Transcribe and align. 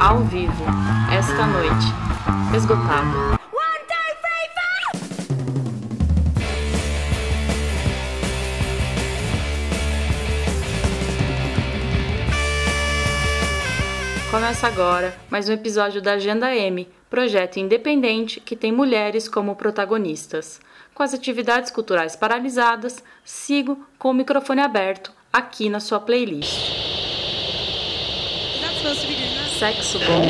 Ao 0.00 0.18
vivo, 0.24 0.64
esta 1.16 1.46
noite, 1.46 1.86
esgotado. 2.56 3.38
Começa 14.30 14.66
agora 14.66 15.16
mais 15.30 15.48
um 15.48 15.52
episódio 15.52 16.02
da 16.02 16.14
Agenda 16.14 16.54
M, 16.54 16.88
projeto 17.08 17.58
independente 17.58 18.40
que 18.40 18.56
tem 18.56 18.72
mulheres 18.72 19.28
como 19.28 19.54
protagonistas. 19.54 20.60
Com 20.92 21.04
as 21.04 21.14
atividades 21.14 21.70
culturais 21.70 22.16
paralisadas, 22.16 23.02
sigo 23.24 23.86
com 23.96 24.10
o 24.10 24.14
microfone 24.14 24.60
aberto 24.60 25.12
aqui 25.32 25.68
na 25.68 25.78
sua 25.78 26.00
playlist. 26.00 26.89
Sexo 28.92 30.00
bom, 30.00 30.20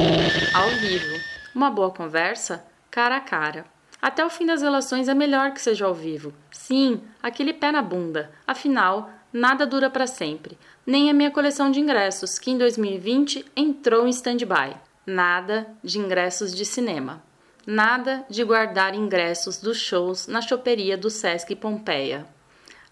ao 0.52 0.68
vivo. 0.80 1.18
Uma 1.54 1.70
boa 1.70 1.90
conversa, 1.90 2.62
cara 2.90 3.16
a 3.16 3.20
cara. 3.20 3.64
Até 4.02 4.22
o 4.22 4.28
fim 4.28 4.44
das 4.44 4.60
relações 4.60 5.08
é 5.08 5.14
melhor 5.14 5.52
que 5.52 5.62
seja 5.62 5.86
ao 5.86 5.94
vivo. 5.94 6.34
Sim, 6.50 7.00
aquele 7.22 7.54
pé 7.54 7.72
na 7.72 7.80
bunda. 7.80 8.30
Afinal, 8.46 9.08
nada 9.32 9.66
dura 9.66 9.88
para 9.88 10.06
sempre. 10.06 10.58
Nem 10.86 11.08
a 11.08 11.14
minha 11.14 11.30
coleção 11.30 11.70
de 11.70 11.80
ingressos, 11.80 12.38
que 12.38 12.50
em 12.50 12.58
2020 12.58 13.46
entrou 13.56 14.06
em 14.06 14.10
stand-by. 14.10 14.76
Nada 15.06 15.66
de 15.82 15.98
ingressos 15.98 16.54
de 16.54 16.66
cinema. 16.66 17.22
Nada 17.66 18.26
de 18.28 18.44
guardar 18.44 18.94
ingressos 18.94 19.58
dos 19.58 19.78
shows 19.78 20.26
na 20.26 20.42
choperia 20.42 20.98
do 20.98 21.08
Sesc 21.08 21.56
Pompeia. 21.56 22.26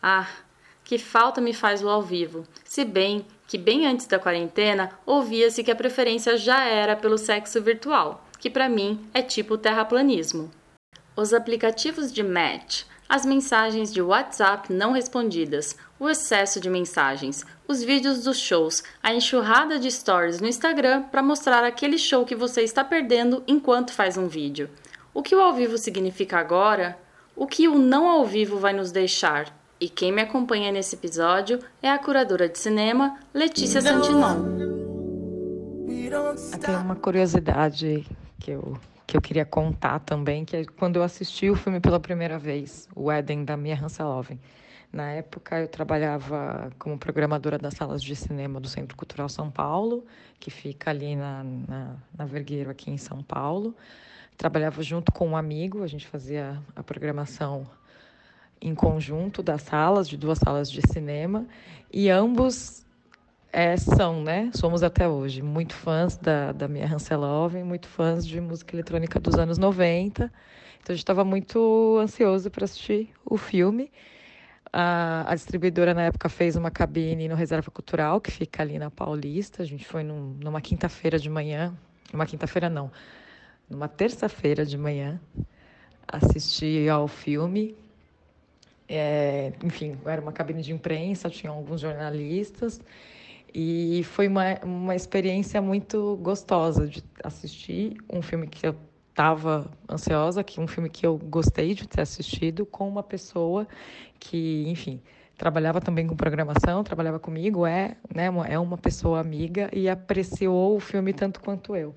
Ah, 0.02 0.28
que 0.82 0.96
falta 0.96 1.42
me 1.42 1.52
faz 1.52 1.82
o 1.82 1.90
ao 1.90 2.00
vivo. 2.00 2.46
Se 2.64 2.87
bem 2.87 3.26
que 3.48 3.57
bem 3.57 3.87
antes 3.87 4.07
da 4.07 4.19
quarentena 4.19 4.91
ouvia-se 5.07 5.65
que 5.65 5.70
a 5.70 5.75
preferência 5.75 6.37
já 6.37 6.65
era 6.65 6.95
pelo 6.95 7.16
sexo 7.16 7.62
virtual, 7.62 8.24
que 8.38 8.51
para 8.51 8.69
mim 8.69 9.09
é 9.15 9.23
tipo 9.23 9.57
terraplanismo. 9.57 10.51
Os 11.16 11.32
aplicativos 11.32 12.13
de 12.13 12.23
match, 12.23 12.82
as 13.09 13.24
mensagens 13.24 13.90
de 13.90 14.02
WhatsApp 14.02 14.71
não 14.71 14.93
respondidas, 14.93 15.79
o 15.99 16.10
excesso 16.10 16.60
de 16.60 16.68
mensagens, 16.68 17.43
os 17.66 17.82
vídeos 17.82 18.23
dos 18.23 18.38
shows, 18.38 18.85
a 19.02 19.15
enxurrada 19.15 19.79
de 19.79 19.90
stories 19.90 20.40
no 20.40 20.46
Instagram 20.46 21.05
para 21.05 21.23
mostrar 21.23 21.65
aquele 21.65 21.96
show 21.96 22.27
que 22.27 22.37
você 22.37 22.62
está 22.62 22.85
perdendo 22.85 23.43
enquanto 23.49 23.95
faz 23.95 24.18
um 24.18 24.29
vídeo. 24.29 24.68
O 25.15 25.23
que 25.23 25.35
o 25.35 25.40
ao 25.40 25.55
vivo 25.55 25.79
significa 25.79 26.38
agora? 26.38 26.99
O 27.35 27.46
que 27.46 27.66
o 27.66 27.79
não 27.79 28.07
ao 28.07 28.27
vivo 28.27 28.59
vai 28.59 28.74
nos 28.74 28.93
deixar? 28.93 29.57
E 29.80 29.88
quem 29.88 30.10
me 30.10 30.21
acompanha 30.21 30.73
nesse 30.73 30.96
episódio 30.96 31.60
é 31.80 31.88
a 31.88 31.98
curadora 31.98 32.48
de 32.48 32.59
cinema 32.59 33.16
Letícia 33.32 33.80
Santinon. 33.80 34.59
Tem 36.60 36.74
uma 36.74 36.96
curiosidade 36.96 38.04
que 38.40 38.51
eu 38.51 38.76
que 39.06 39.16
eu 39.16 39.23
queria 39.23 39.46
contar 39.46 40.01
também, 40.01 40.45
que 40.45 40.54
é 40.54 40.65
quando 40.66 40.96
eu 40.96 41.02
assisti 41.02 41.49
o 41.49 41.56
filme 41.56 41.80
pela 41.80 41.99
primeira 41.99 42.38
vez, 42.38 42.87
o 42.95 43.10
Eden, 43.10 43.43
da 43.43 43.56
Mia 43.56 43.74
Hanseloven. 43.74 44.38
Na 44.93 45.12
época, 45.12 45.60
eu 45.60 45.66
trabalhava 45.66 46.71
como 46.79 46.99
programadora 46.99 47.56
das 47.56 47.73
salas 47.73 48.02
de 48.02 48.15
cinema 48.15 48.60
do 48.60 48.68
Centro 48.68 48.95
Cultural 48.95 49.26
São 49.30 49.51
Paulo, 49.51 50.04
que 50.38 50.51
fica 50.51 50.90
ali 50.90 51.16
na, 51.16 51.43
na, 51.43 51.96
na 52.18 52.26
Vergueiro, 52.26 52.68
aqui 52.68 52.90
em 52.90 52.99
São 52.99 53.23
Paulo. 53.23 53.74
Trabalhava 54.37 54.82
junto 54.82 55.10
com 55.10 55.26
um 55.26 55.37
amigo, 55.38 55.82
a 55.82 55.87
gente 55.87 56.06
fazia 56.06 56.62
a 56.76 56.82
programação 56.82 57.66
em 58.60 58.74
conjunto 58.74 59.42
das 59.42 59.62
salas, 59.62 60.09
de 60.09 60.16
duas 60.16 60.38
salas 60.38 60.70
de 60.70 60.80
cinema, 60.90 61.46
e 61.92 62.10
ambos 62.10 62.87
é, 63.52 63.76
são, 63.76 64.22
né? 64.22 64.50
Somos 64.54 64.82
até 64.82 65.09
hoje 65.09 65.42
muito 65.42 65.75
fãs 65.75 66.16
da, 66.16 66.53
da 66.53 66.69
Mia 66.69 66.87
Hanseloven, 66.87 67.65
muito 67.65 67.88
fãs 67.88 68.26
de 68.26 68.41
música 68.41 68.75
eletrônica 68.75 69.19
dos 69.19 69.37
anos 69.37 69.59
90. 69.59 70.25
Então 70.25 70.92
a 70.92 70.92
gente 70.92 70.98
estava 70.98 71.25
muito 71.25 71.98
ansioso 72.00 72.50
para 72.50 72.65
assistir 72.65 73.10
o 73.25 73.37
filme. 73.37 73.91
A, 74.72 75.25
a, 75.31 75.34
distribuidora 75.34 75.94
na 75.94 76.03
época 76.03 76.28
fez 76.28 76.54
uma 76.56 76.71
cabine 76.71 77.27
no 77.27 77.34
Reserva 77.34 77.71
Cultural, 77.71 78.21
que 78.21 78.31
fica 78.31 78.62
ali 78.62 78.78
na 78.78 78.91
Paulista. 78.91 79.62
A 79.62 79.66
gente 79.66 79.87
foi 79.87 80.03
num, 80.03 80.37
numa 80.43 80.60
quinta-feira 80.60 81.19
de 81.19 81.31
manhã, 81.31 81.75
uma 82.12 82.27
quinta-feira 82.27 82.69
não, 82.69 82.91
numa 83.69 83.88
terça-feira 83.88 84.66
de 84.66 84.77
manhã, 84.77 85.21
assistir 86.06 86.88
ao 86.91 87.09
filme. 87.09 87.75
É, 88.88 89.53
enfim, 89.62 89.99
era 90.06 90.21
uma 90.21 90.32
cabine 90.32 90.62
de 90.62 90.72
imprensa, 90.72 91.28
tinha 91.28 91.53
alguns 91.53 91.81
jornalistas. 91.81 92.81
E 93.54 94.03
foi 94.04 94.28
uma, 94.28 94.59
uma 94.62 94.94
experiência 94.94 95.60
muito 95.60 96.16
gostosa 96.22 96.87
de 96.87 97.03
assistir 97.22 97.97
um 98.09 98.22
filme 98.22 98.47
que 98.47 98.66
eu 98.66 98.75
estava 99.10 99.71
ansiosa, 99.91 100.44
que 100.44 100.60
um 100.60 100.66
filme 100.66 100.88
que 100.88 101.04
eu 101.04 101.19
gostei 101.19 101.75
de 101.75 101.88
ter 101.88 102.03
assistido 102.03 102.65
com 102.65 102.88
uma 102.88 103.03
pessoa 103.03 103.66
que, 104.21 104.65
enfim, 104.69 105.03
trabalhava 105.37 105.81
também 105.81 106.06
com 106.06 106.15
programação, 106.15 106.84
trabalhava 106.84 107.19
comigo, 107.19 107.66
é, 107.66 107.97
né, 108.15 108.27
é 108.48 108.59
uma 108.59 108.78
pessoa 108.78 109.21
amiga 109.21 109.69
e 109.72 109.88
apreciou 109.88 110.77
o 110.77 110.81
filme 110.81 111.12
tanto 111.12 111.41
quanto 111.41 111.75
eu. 111.75 111.94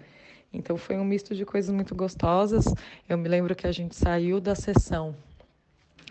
Então 0.53 0.77
foi 0.77 0.97
um 0.97 1.05
misto 1.05 1.35
de 1.35 1.45
coisas 1.45 1.73
muito 1.73 1.95
gostosas. 1.95 2.65
Eu 3.07 3.17
me 3.17 3.29
lembro 3.29 3.55
que 3.55 3.67
a 3.67 3.71
gente 3.71 3.95
saiu 3.95 4.41
da 4.41 4.55
sessão 4.55 5.15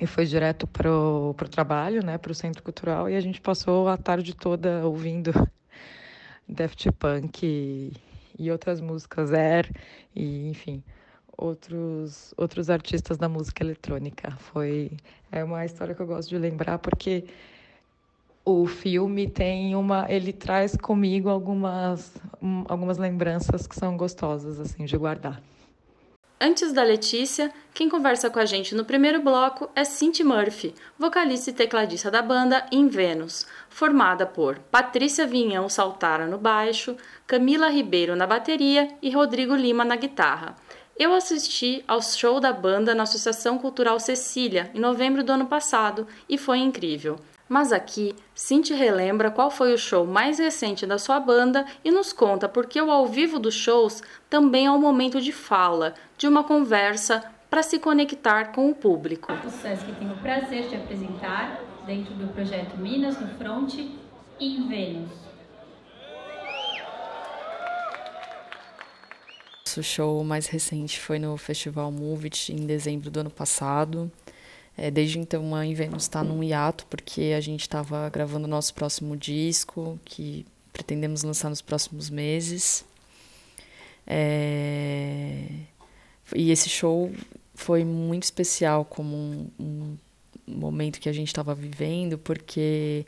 e 0.00 0.06
foi 0.06 0.24
direto 0.24 0.66
para 0.66 0.90
o 0.90 1.34
trabalho, 1.50 2.04
né, 2.04 2.16
para 2.16 2.32
o 2.32 2.34
Centro 2.34 2.62
Cultural, 2.62 3.08
e 3.08 3.16
a 3.16 3.20
gente 3.20 3.40
passou 3.40 3.88
a 3.88 3.96
tarde 3.96 4.34
toda 4.34 4.86
ouvindo 4.86 5.30
Daft 6.48 6.90
Punk 6.92 7.44
e, 7.44 7.92
e 8.38 8.50
outras 8.50 8.80
músicas, 8.80 9.32
Air, 9.32 9.70
e 10.14 10.48
enfim, 10.48 10.82
outros, 11.36 12.32
outros 12.36 12.70
artistas 12.70 13.18
da 13.18 13.28
música 13.28 13.62
eletrônica. 13.62 14.30
Foi 14.38 14.90
é 15.30 15.44
uma 15.44 15.64
história 15.64 15.94
que 15.94 16.00
eu 16.00 16.06
gosto 16.06 16.28
de 16.28 16.38
lembrar 16.38 16.78
porque 16.78 17.24
o 18.44 18.66
filme 18.66 19.28
tem 19.28 19.76
uma 19.76 20.06
ele 20.10 20.32
traz 20.32 20.76
comigo 20.76 21.28
algumas 21.28 22.16
algumas 22.68 22.98
lembranças 22.98 23.66
que 23.66 23.76
são 23.76 23.96
gostosas 23.96 24.58
assim 24.58 24.84
de 24.84 24.96
guardar. 24.96 25.42
Antes 26.42 26.72
da 26.72 26.82
Letícia, 26.82 27.52
quem 27.74 27.86
conversa 27.86 28.30
com 28.30 28.38
a 28.38 28.46
gente 28.46 28.74
no 28.74 28.82
primeiro 28.82 29.20
bloco 29.20 29.68
é 29.76 29.84
Cindy 29.84 30.24
Murphy, 30.24 30.74
vocalista 30.98 31.50
e 31.50 31.52
tecladista 31.52 32.10
da 32.10 32.22
banda 32.22 32.64
In 32.72 32.88
Venus, 32.88 33.46
formada 33.68 34.24
por 34.24 34.58
Patrícia 34.58 35.26
Vinhão 35.26 35.68
Saltara 35.68 36.26
no 36.26 36.38
baixo, 36.38 36.96
Camila 37.26 37.68
Ribeiro 37.68 38.16
na 38.16 38.26
bateria 38.26 38.88
e 39.02 39.10
Rodrigo 39.10 39.54
Lima 39.54 39.84
na 39.84 39.96
guitarra. 39.96 40.56
Eu 40.98 41.12
assisti 41.12 41.84
ao 41.86 42.00
show 42.00 42.40
da 42.40 42.54
banda 42.54 42.94
na 42.94 43.02
Associação 43.02 43.58
Cultural 43.58 44.00
Cecília 44.00 44.70
em 44.74 44.80
novembro 44.80 45.22
do 45.22 45.32
ano 45.32 45.44
passado 45.44 46.06
e 46.26 46.38
foi 46.38 46.56
incrível. 46.56 47.18
Mas 47.50 47.72
aqui, 47.72 48.14
Cinti 48.32 48.72
relembra 48.72 49.28
qual 49.28 49.50
foi 49.50 49.74
o 49.74 49.76
show 49.76 50.06
mais 50.06 50.38
recente 50.38 50.86
da 50.86 50.98
sua 50.98 51.18
banda 51.18 51.66
e 51.84 51.90
nos 51.90 52.12
conta 52.12 52.48
porque 52.48 52.80
o 52.80 52.92
ao 52.92 53.08
vivo 53.08 53.40
dos 53.40 53.56
shows 53.56 54.04
também 54.30 54.66
é 54.66 54.70
um 54.70 54.78
momento 54.78 55.20
de 55.20 55.32
fala, 55.32 55.94
de 56.16 56.28
uma 56.28 56.44
conversa 56.44 57.24
para 57.50 57.64
se 57.64 57.80
conectar 57.80 58.52
com 58.52 58.70
o 58.70 58.74
público. 58.74 59.32
O 59.32 59.50
SESC 59.50 59.84
tem 59.98 60.12
o 60.12 60.16
prazer 60.18 60.68
de 60.68 60.76
apresentar, 60.76 61.60
dentro 61.84 62.14
do 62.14 62.32
projeto 62.32 62.76
Minas 62.76 63.20
no 63.20 63.26
Front, 63.30 63.74
em 64.38 64.68
Vênus. 64.68 65.10
O 69.76 69.82
show 69.82 70.22
mais 70.22 70.46
recente 70.46 71.00
foi 71.00 71.18
no 71.18 71.36
Festival 71.36 71.90
Movit 71.90 72.52
em 72.52 72.64
dezembro 72.64 73.10
do 73.10 73.20
ano 73.20 73.30
passado. 73.30 74.08
É, 74.82 74.90
desde 74.90 75.18
então, 75.18 75.54
a 75.54 75.66
Invenus 75.66 76.04
está 76.04 76.24
num 76.24 76.42
hiato, 76.42 76.86
porque 76.86 77.34
a 77.36 77.40
gente 77.40 77.60
estava 77.60 78.08
gravando 78.08 78.46
o 78.46 78.48
nosso 78.48 78.72
próximo 78.72 79.14
disco, 79.14 80.00
que 80.06 80.46
pretendemos 80.72 81.22
lançar 81.22 81.50
nos 81.50 81.60
próximos 81.60 82.08
meses. 82.08 82.82
É... 84.06 85.44
E 86.34 86.50
esse 86.50 86.70
show 86.70 87.12
foi 87.54 87.84
muito 87.84 88.22
especial 88.22 88.86
como 88.86 89.14
um, 89.14 89.50
um 89.60 89.98
momento 90.48 90.98
que 90.98 91.10
a 91.10 91.12
gente 91.12 91.28
estava 91.28 91.54
vivendo, 91.54 92.16
porque 92.16 93.04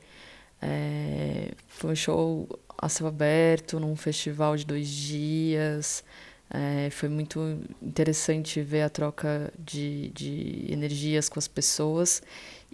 é... 0.60 1.52
foi 1.68 1.92
um 1.92 1.96
show 1.96 2.46
a 2.76 2.86
céu 2.90 3.06
aberto, 3.06 3.80
num 3.80 3.96
festival 3.96 4.58
de 4.58 4.66
dois 4.66 4.88
dias. 4.88 6.04
É, 6.54 6.90
foi 6.90 7.08
muito 7.08 7.40
interessante 7.80 8.60
ver 8.60 8.82
a 8.82 8.90
troca 8.90 9.50
de, 9.58 10.10
de 10.10 10.66
energias 10.68 11.26
com 11.26 11.38
as 11.38 11.48
pessoas. 11.48 12.22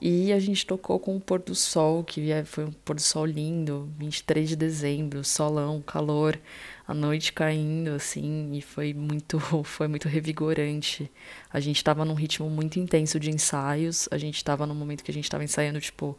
E 0.00 0.32
a 0.32 0.38
gente 0.40 0.66
tocou 0.66 0.98
com 0.98 1.16
o 1.16 1.20
pôr 1.20 1.40
do 1.40 1.54
sol, 1.54 2.02
que 2.02 2.28
foi 2.44 2.64
um 2.64 2.72
pôr 2.72 2.96
do 2.96 3.02
sol 3.02 3.24
lindo, 3.24 3.88
23 3.98 4.48
de 4.48 4.56
dezembro, 4.56 5.24
solão, 5.24 5.80
calor, 5.80 6.38
a 6.86 6.94
noite 6.94 7.32
caindo, 7.32 7.90
assim, 7.90 8.52
e 8.52 8.62
foi 8.62 8.92
muito, 8.94 9.38
foi 9.64 9.86
muito 9.86 10.08
revigorante. 10.08 11.10
A 11.52 11.60
gente 11.60 11.76
estava 11.76 12.04
num 12.04 12.14
ritmo 12.14 12.50
muito 12.50 12.80
intenso 12.80 13.18
de 13.20 13.30
ensaios, 13.30 14.08
a 14.10 14.18
gente 14.18 14.36
estava 14.36 14.66
num 14.66 14.74
momento 14.74 15.04
que 15.04 15.10
a 15.10 15.14
gente 15.14 15.24
estava 15.24 15.44
ensaiando, 15.44 15.80
tipo, 15.80 16.16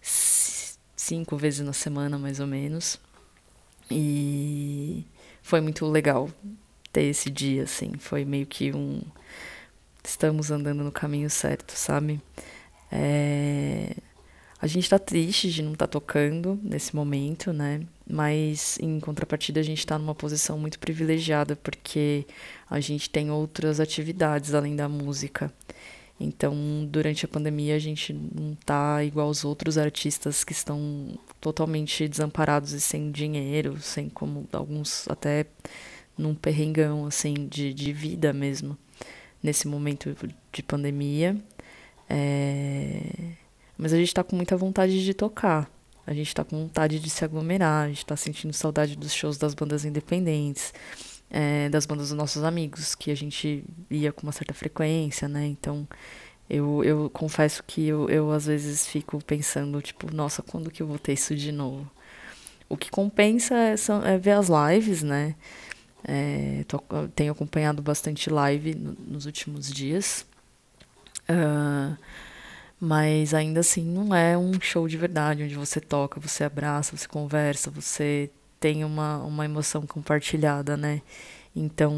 cinco 0.00 1.36
vezes 1.36 1.60
na 1.60 1.72
semana, 1.72 2.18
mais 2.18 2.40
ou 2.40 2.46
menos. 2.46 2.98
E 3.90 5.04
foi 5.42 5.60
muito 5.60 5.86
legal 5.86 6.28
ter 6.96 7.02
esse 7.02 7.28
dia, 7.28 7.64
assim. 7.64 7.92
Foi 7.98 8.24
meio 8.24 8.46
que 8.46 8.72
um. 8.72 9.02
Estamos 10.02 10.50
andando 10.50 10.82
no 10.82 10.90
caminho 10.90 11.28
certo, 11.28 11.72
sabe? 11.72 12.22
É... 12.90 13.94
A 14.58 14.66
gente 14.66 14.88
tá 14.88 14.98
triste 14.98 15.50
de 15.50 15.62
não 15.62 15.74
estar 15.74 15.86
tá 15.86 15.92
tocando 15.92 16.58
nesse 16.62 16.96
momento, 16.96 17.52
né? 17.52 17.82
Mas 18.08 18.78
em 18.80 18.98
contrapartida 18.98 19.60
a 19.60 19.62
gente 19.62 19.80
está 19.80 19.98
numa 19.98 20.14
posição 20.14 20.58
muito 20.58 20.78
privilegiada 20.78 21.54
porque 21.54 22.26
a 22.70 22.80
gente 22.80 23.10
tem 23.10 23.30
outras 23.30 23.78
atividades 23.78 24.54
além 24.54 24.74
da 24.74 24.88
música. 24.88 25.52
Então, 26.18 26.54
durante 26.88 27.26
a 27.26 27.28
pandemia, 27.28 27.76
a 27.76 27.78
gente 27.78 28.14
não 28.14 28.54
tá 28.64 29.04
igual 29.04 29.28
os 29.28 29.44
outros 29.44 29.76
artistas 29.76 30.44
que 30.44 30.52
estão 30.54 31.18
totalmente 31.42 32.08
desamparados 32.08 32.72
e 32.72 32.80
sem 32.80 33.10
dinheiro, 33.10 33.78
sem 33.82 34.08
como 34.08 34.48
alguns 34.50 35.06
até 35.10 35.44
num 36.16 36.34
perrengão 36.34 37.06
assim 37.06 37.34
de, 37.48 37.72
de 37.72 37.92
vida 37.92 38.32
mesmo 38.32 38.76
nesse 39.42 39.68
momento 39.68 40.14
de 40.52 40.62
pandemia. 40.62 41.36
É... 42.08 43.32
Mas 43.76 43.92
a 43.92 43.96
gente 43.96 44.08
está 44.08 44.24
com 44.24 44.34
muita 44.34 44.56
vontade 44.56 45.04
de 45.04 45.14
tocar. 45.14 45.70
A 46.06 46.14
gente 46.14 46.28
está 46.28 46.44
com 46.44 46.56
vontade 46.56 47.00
de 47.00 47.10
se 47.10 47.24
aglomerar, 47.24 47.86
a 47.86 47.88
gente 47.88 47.98
está 47.98 48.16
sentindo 48.16 48.52
saudade 48.52 48.96
dos 48.96 49.12
shows 49.12 49.36
das 49.36 49.54
bandas 49.54 49.84
independentes, 49.84 50.72
é, 51.28 51.68
das 51.68 51.84
bandas 51.84 52.10
dos 52.10 52.16
nossos 52.16 52.44
amigos, 52.44 52.94
que 52.94 53.10
a 53.10 53.14
gente 53.14 53.64
ia 53.90 54.12
com 54.12 54.22
uma 54.22 54.32
certa 54.32 54.54
frequência, 54.54 55.28
né? 55.28 55.46
Então, 55.46 55.86
eu, 56.48 56.84
eu 56.84 57.10
confesso 57.10 57.62
que 57.64 57.88
eu, 57.88 58.08
eu 58.08 58.30
às 58.30 58.46
vezes 58.46 58.86
fico 58.86 59.18
pensando, 59.24 59.82
tipo, 59.82 60.14
nossa, 60.14 60.42
quando 60.42 60.70
que 60.70 60.80
eu 60.80 60.86
vou 60.86 60.98
ter 60.98 61.14
isso 61.14 61.34
de 61.34 61.50
novo? 61.50 61.90
O 62.68 62.76
que 62.76 62.88
compensa 62.88 63.54
é, 63.56 63.76
são, 63.76 64.04
é 64.04 64.16
ver 64.16 64.32
as 64.32 64.48
lives, 64.48 65.02
né? 65.02 65.34
É, 66.04 66.64
tô, 66.68 66.78
tenho 67.14 67.32
acompanhado 67.32 67.82
bastante 67.82 68.30
live 68.30 68.74
no, 68.74 68.96
nos 69.06 69.26
últimos 69.26 69.70
dias. 69.70 70.26
Uh, 71.28 71.96
mas 72.80 73.34
ainda 73.34 73.60
assim 73.60 73.84
não 73.84 74.14
é 74.14 74.36
um 74.36 74.60
show 74.60 74.86
de 74.86 74.96
verdade, 74.96 75.42
onde 75.42 75.54
você 75.54 75.80
toca, 75.80 76.20
você 76.20 76.44
abraça, 76.44 76.96
você 76.96 77.08
conversa, 77.08 77.70
você 77.70 78.30
tem 78.60 78.84
uma, 78.84 79.18
uma 79.18 79.44
emoção 79.44 79.86
compartilhada, 79.86 80.76
né? 80.76 81.02
Então 81.54 81.94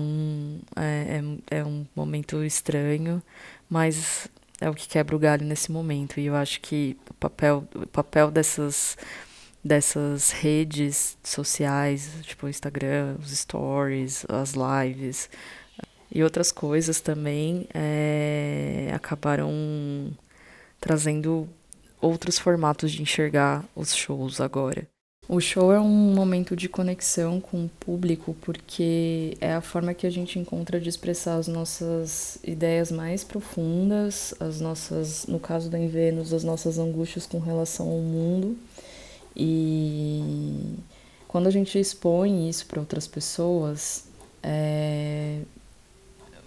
é, 0.76 1.20
é, 1.50 1.58
é 1.58 1.64
um 1.64 1.84
momento 1.94 2.44
estranho, 2.44 3.20
mas 3.68 4.28
é 4.60 4.70
o 4.70 4.74
que 4.74 4.88
quebra 4.88 5.16
o 5.16 5.18
galho 5.18 5.44
nesse 5.44 5.70
momento. 5.72 6.20
E 6.20 6.26
eu 6.26 6.36
acho 6.36 6.60
que 6.60 6.96
o 7.10 7.14
papel, 7.14 7.64
o 7.74 7.86
papel 7.86 8.30
dessas, 8.30 8.96
dessas 9.64 10.30
redes 10.30 11.18
sociais, 11.22 12.10
tipo 12.22 12.46
o 12.46 12.48
Instagram, 12.48 13.16
os 13.20 13.36
stories, 13.36 14.24
as 14.28 14.54
lives 14.54 15.28
e 16.10 16.22
outras 16.22 16.50
coisas 16.50 17.00
também, 17.00 17.66
é, 17.74 18.90
acabaram 18.94 20.10
trazendo 20.80 21.48
outros 22.00 22.38
formatos 22.38 22.92
de 22.92 23.02
enxergar 23.02 23.64
os 23.74 23.94
shows 23.94 24.40
agora. 24.40 24.86
O 25.28 25.40
show 25.40 25.70
é 25.70 25.78
um 25.78 26.14
momento 26.14 26.56
de 26.56 26.70
conexão 26.70 27.38
com 27.38 27.66
o 27.66 27.68
público 27.68 28.34
porque 28.40 29.36
é 29.42 29.52
a 29.52 29.60
forma 29.60 29.92
que 29.92 30.06
a 30.06 30.10
gente 30.10 30.38
encontra 30.38 30.80
de 30.80 30.88
expressar 30.88 31.34
as 31.34 31.46
nossas 31.46 32.38
ideias 32.42 32.90
mais 32.90 33.22
profundas, 33.24 34.32
as 34.40 34.58
nossas, 34.58 35.26
no 35.26 35.38
caso 35.38 35.68
da 35.68 35.78
Invenus, 35.78 36.32
as 36.32 36.42
nossas 36.42 36.78
angústias 36.78 37.26
com 37.26 37.38
relação 37.38 37.90
ao 37.90 37.98
mundo. 37.98 38.56
E 39.38 40.74
quando 41.28 41.46
a 41.46 41.50
gente 41.50 41.78
expõe 41.78 42.48
isso 42.48 42.66
para 42.66 42.80
outras 42.80 43.06
pessoas, 43.06 44.08
é, 44.42 45.40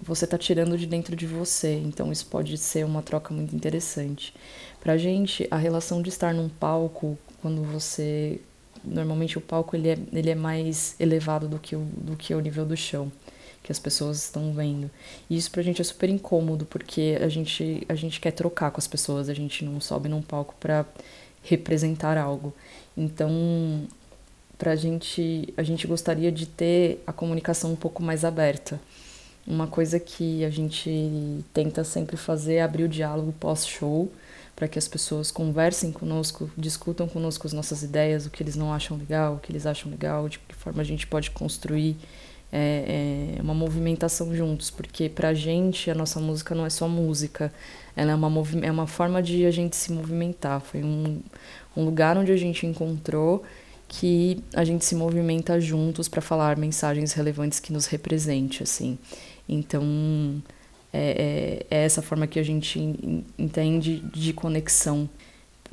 você 0.01 0.25
está 0.25 0.37
tirando 0.37 0.77
de 0.77 0.85
dentro 0.85 1.15
de 1.15 1.25
você. 1.25 1.75
Então 1.75 2.11
isso 2.11 2.25
pode 2.25 2.57
ser 2.57 2.85
uma 2.85 3.01
troca 3.01 3.33
muito 3.33 3.55
interessante. 3.55 4.33
Pra 4.81 4.97
gente, 4.97 5.47
a 5.49 5.57
relação 5.57 6.01
de 6.01 6.09
estar 6.09 6.33
num 6.33 6.49
palco, 6.49 7.17
quando 7.41 7.63
você 7.63 8.41
normalmente 8.83 9.37
o 9.37 9.41
palco 9.41 9.75
ele 9.75 9.89
é, 9.89 9.97
ele 10.11 10.31
é 10.31 10.35
mais 10.35 10.95
elevado 10.99 11.47
do 11.47 11.59
que, 11.59 11.75
o, 11.75 11.85
do 11.97 12.15
que 12.15 12.33
o 12.33 12.39
nível 12.39 12.65
do 12.65 12.75
chão 12.75 13.11
que 13.63 13.71
as 13.71 13.77
pessoas 13.77 14.23
estão 14.23 14.53
vendo. 14.53 14.89
E 15.29 15.37
isso 15.37 15.51
pra 15.51 15.61
gente 15.61 15.81
é 15.81 15.83
super 15.83 16.09
incômodo, 16.09 16.65
porque 16.65 17.17
a 17.21 17.29
gente, 17.29 17.85
a 17.87 17.95
gente 17.95 18.19
quer 18.19 18.31
trocar 18.31 18.71
com 18.71 18.79
as 18.79 18.87
pessoas, 18.87 19.29
a 19.29 19.33
gente 19.33 19.63
não 19.63 19.79
sobe 19.79 20.09
num 20.09 20.21
palco 20.21 20.55
para 20.59 20.83
representar 21.43 22.17
algo. 22.17 22.53
Então, 22.95 23.87
pra 24.57 24.75
gente, 24.75 25.53
a 25.57 25.63
gente 25.63 25.87
gostaria 25.87 26.31
de 26.31 26.45
ter 26.45 27.01
a 27.05 27.11
comunicação 27.11 27.71
um 27.71 27.75
pouco 27.75 28.03
mais 28.03 28.23
aberta. 28.23 28.79
Uma 29.47 29.65
coisa 29.65 29.99
que 29.99 30.45
a 30.45 30.49
gente 30.49 31.43
tenta 31.53 31.83
sempre 31.83 32.15
fazer 32.15 32.55
é 32.55 32.61
abrir 32.61 32.83
o 32.83 32.89
diálogo 32.89 33.33
pós-show, 33.39 34.11
para 34.55 34.67
que 34.67 34.77
as 34.77 34.87
pessoas 34.87 35.31
conversem 35.31 35.91
conosco, 35.91 36.51
discutam 36.55 37.07
conosco 37.07 37.47
as 37.47 37.53
nossas 37.53 37.81
ideias, 37.81 38.27
o 38.27 38.29
que 38.29 38.43
eles 38.43 38.55
não 38.55 38.71
acham 38.71 38.95
legal, 38.97 39.35
o 39.35 39.39
que 39.39 39.51
eles 39.51 39.65
acham 39.65 39.89
legal, 39.89 40.29
de 40.29 40.37
que 40.37 40.53
forma 40.53 40.81
a 40.81 40.85
gente 40.85 41.07
pode 41.07 41.31
construir 41.31 41.97
é, 42.51 43.37
é 43.37 43.41
uma 43.41 43.55
movimentação 43.55 44.35
juntos, 44.35 44.69
porque 44.69 45.09
para 45.09 45.29
a 45.29 45.33
gente 45.33 45.89
a 45.89 45.95
nossa 45.95 46.19
música 46.19 46.53
não 46.53 46.65
é 46.65 46.69
só 46.69 46.87
música, 46.87 47.51
ela 47.95 48.11
é 48.11 48.15
uma, 48.15 48.31
é 48.61 48.71
uma 48.71 48.87
forma 48.87 49.21
de 49.21 49.45
a 49.45 49.51
gente 49.51 49.75
se 49.75 49.91
movimentar. 49.91 50.61
Foi 50.61 50.83
um, 50.83 51.21
um 51.75 51.85
lugar 51.85 52.17
onde 52.17 52.31
a 52.31 52.37
gente 52.37 52.65
encontrou 52.65 53.43
que 53.87 54.41
a 54.53 54.63
gente 54.63 54.85
se 54.85 54.95
movimenta 54.95 55.59
juntos 55.59 56.07
para 56.07 56.21
falar 56.21 56.57
mensagens 56.57 57.11
relevantes 57.11 57.59
que 57.59 57.73
nos 57.73 57.87
represente, 57.87 58.63
assim. 58.63 58.97
Então, 59.49 60.41
é, 60.93 61.65
é, 61.69 61.77
é, 61.77 61.83
essa 61.83 62.01
forma 62.01 62.25
que 62.25 62.39
a 62.39 62.43
gente 62.43 62.79
entende 63.37 63.99
de 63.99 64.31
conexão. 64.31 65.09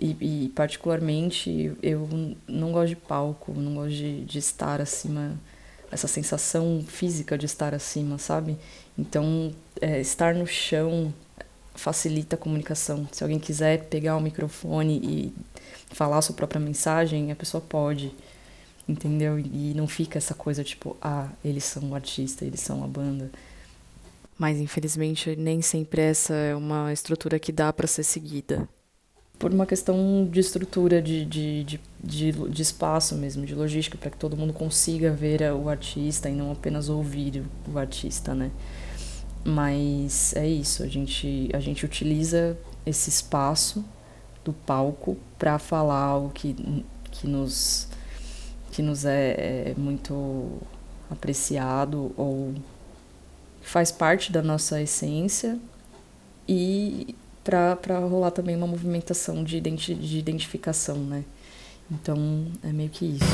E, 0.01 0.17
e, 0.21 0.49
particularmente, 0.51 1.73
eu 1.83 2.09
não 2.47 2.73
gosto 2.73 2.89
de 2.89 2.97
palco, 2.97 3.53
não 3.53 3.75
gosto 3.75 3.91
de, 3.95 4.25
de 4.25 4.39
estar 4.39 4.81
acima, 4.81 5.39
essa 5.91 6.09
sensação 6.09 6.85
física 6.87 7.39
de 7.39 7.47
estar 7.47 7.75
acima, 7.75 8.19
sabe? 8.19 8.57
Então, 8.97 9.53
é, 9.81 10.01
estar 10.01 10.35
no 10.35 10.47
chão 10.47 11.13
facilita 11.79 12.35
a 12.35 12.39
comunicação. 12.39 13.09
Se 13.13 13.23
alguém 13.23 13.39
quiser 13.39 13.85
pegar 13.85 14.17
o 14.17 14.21
microfone 14.21 15.01
e 15.03 15.33
falar 15.95 16.19
a 16.19 16.23
sua 16.23 16.35
própria 16.35 16.61
mensagem, 16.61 17.31
a 17.31 17.37
pessoa 17.37 17.61
pode, 17.61 18.13
entendeu? 18.89 19.39
E 19.39 19.73
não 19.75 19.87
fica 19.87 20.19
essa 20.19 20.35
coisa 20.35 20.65
tipo, 20.65 20.97
ah, 21.01 21.29
eles 21.45 21.65
são 21.65 21.91
o 21.91 21.95
artista, 21.95 22.45
eles 22.45 22.61
são 22.61 22.83
a 22.83 22.87
banda. 22.87 23.31
Mas 24.37 24.59
infelizmente 24.59 25.37
nem 25.37 25.63
sempre 25.63 26.03
essa 26.03 26.35
é 26.35 26.55
uma 26.55 26.93
estrutura 26.93 27.39
que 27.39 27.53
dá 27.53 27.73
para 27.73 27.87
ser 27.87 28.03
seguida. 28.03 28.69
Por 29.39 29.55
uma 29.55 29.67
questão 29.67 30.29
de 30.29 30.41
estrutura, 30.41 31.01
de, 31.01 31.25
de, 31.25 31.63
de, 31.63 31.81
de, 32.03 32.33
de 32.33 32.63
espaço 32.63 33.15
mesmo, 33.15 33.47
de 33.47 33.55
logística, 33.55 33.97
para 33.97 34.11
que 34.11 34.17
todo 34.17 34.37
mundo 34.37 34.53
consiga 34.53 35.13
ver 35.13 35.43
o 35.53 35.69
artista 35.69 36.29
e 36.29 36.35
não 36.35 36.51
apenas 36.51 36.89
ouvir 36.89 37.45
o 37.73 37.79
artista, 37.79 38.35
né? 38.35 38.51
Mas 39.49 40.35
é 40.37 40.47
isso, 40.47 40.83
a 40.83 40.87
gente, 40.87 41.49
a 41.55 41.59
gente 41.59 41.83
utiliza 41.83 42.55
esse 42.85 43.09
espaço 43.09 43.83
do 44.45 44.53
palco 44.53 45.17
para 45.39 45.59
falar 45.59 46.03
algo 46.03 46.29
que, 46.29 46.85
que 47.11 47.27
nos, 47.27 47.89
que 48.71 48.83
nos 48.83 49.07
é, 49.07 49.71
é 49.71 49.75
muito 49.75 50.59
apreciado 51.11 52.13
ou 52.15 52.53
faz 53.63 53.91
parte 53.91 54.31
da 54.31 54.43
nossa 54.43 54.83
essência 54.83 55.59
e 56.47 57.17
para 57.43 58.01
rolar 58.01 58.33
também 58.33 58.55
uma 58.55 58.67
movimentação 58.67 59.43
de, 59.43 59.57
identi 59.57 59.95
de 59.95 60.19
identificação, 60.19 60.97
né? 60.99 61.25
Então 61.91 62.49
é 62.63 62.71
meio 62.71 62.91
que 62.91 63.07
isso. 63.07 63.25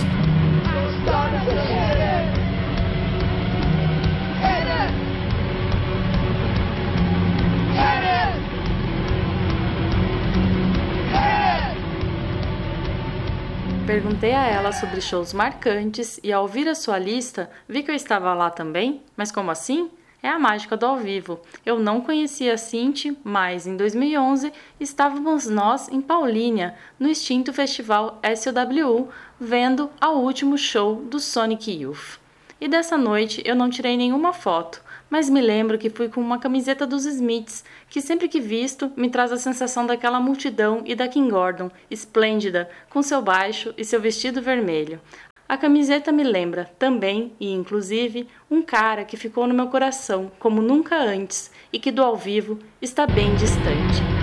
Perguntei 13.95 14.33
a 14.33 14.45
ela 14.45 14.73
sobre 14.73 15.01
shows 15.01 15.33
marcantes 15.33 16.19
e 16.21 16.33
ao 16.33 16.43
ouvir 16.43 16.67
a 16.67 16.75
sua 16.75 16.99
lista, 16.99 17.49
vi 17.69 17.81
que 17.81 17.93
eu 17.93 17.95
estava 17.95 18.35
lá 18.35 18.51
também. 18.51 19.01
Mas 19.17 19.31
como 19.31 19.53
assim? 19.53 19.89
é 20.21 20.29
a 20.29 20.37
mágica 20.37 20.77
do 20.77 20.85
ao 20.85 20.97
vivo. 20.97 21.39
Eu 21.65 21.79
não 21.79 22.01
conhecia 22.01 22.55
a 22.55 22.59
Cinti, 22.59 23.17
mas 23.23 23.69
em 23.69 23.77
2011 23.77 24.53
estávamos 24.81 25.47
nós 25.47 25.89
em 25.89 26.01
Paulínia, 26.01 26.75
no 26.99 27.09
extinto 27.09 27.53
festival 27.53 28.21
SOWU, 28.37 29.11
vendo 29.39 29.89
ao 30.01 30.17
último 30.17 30.59
show 30.59 30.97
do 30.97 31.21
Sonic 31.21 31.71
Youth. 31.71 32.19
E 32.61 32.67
dessa 32.67 32.99
noite 32.99 33.43
eu 33.45 33.55
não 33.55 33.71
tirei 33.71 33.97
nenhuma 33.97 34.33
foto, 34.33 34.83
mas 35.15 35.31
me 35.31 35.41
lembro 35.41 35.79
que 35.79 35.89
fui 35.89 36.09
com 36.09 36.21
uma 36.21 36.41
camiseta 36.41 36.85
dos 36.85 37.07
Smiths, 37.07 37.65
que 37.89 38.01
sempre 38.01 38.27
que 38.27 38.41
visto 38.41 38.91
me 38.97 39.09
traz 39.09 39.31
a 39.31 39.37
sensação 39.37 39.87
daquela 39.87 40.19
multidão 40.19 40.83
e 40.85 40.93
da 40.93 41.07
Kim 41.07 41.29
Gordon, 41.29 41.71
esplêndida, 41.89 42.69
com 42.91 43.01
seu 43.01 43.23
baixo 43.23 43.73
e 43.79 43.85
seu 43.85 44.01
vestido 44.01 44.43
vermelho. 44.43 45.01
A 45.49 45.57
camiseta 45.57 46.11
me 46.11 46.25
lembra 46.25 46.69
também 46.81 47.33
e 47.39 47.53
inclusive 47.53 48.27
um 48.51 48.61
cara 48.61 49.05
que 49.05 49.17
ficou 49.17 49.47
no 49.47 49.55
meu 49.55 49.69
coração 49.69 50.33
como 50.41 50.61
nunca 50.61 50.97
antes 50.97 51.49
e 51.73 51.79
que 51.79 51.93
do 51.93 52.03
ao 52.03 52.17
vivo 52.17 52.59
está 52.83 53.07
bem 53.07 53.37
distante. 53.37 54.14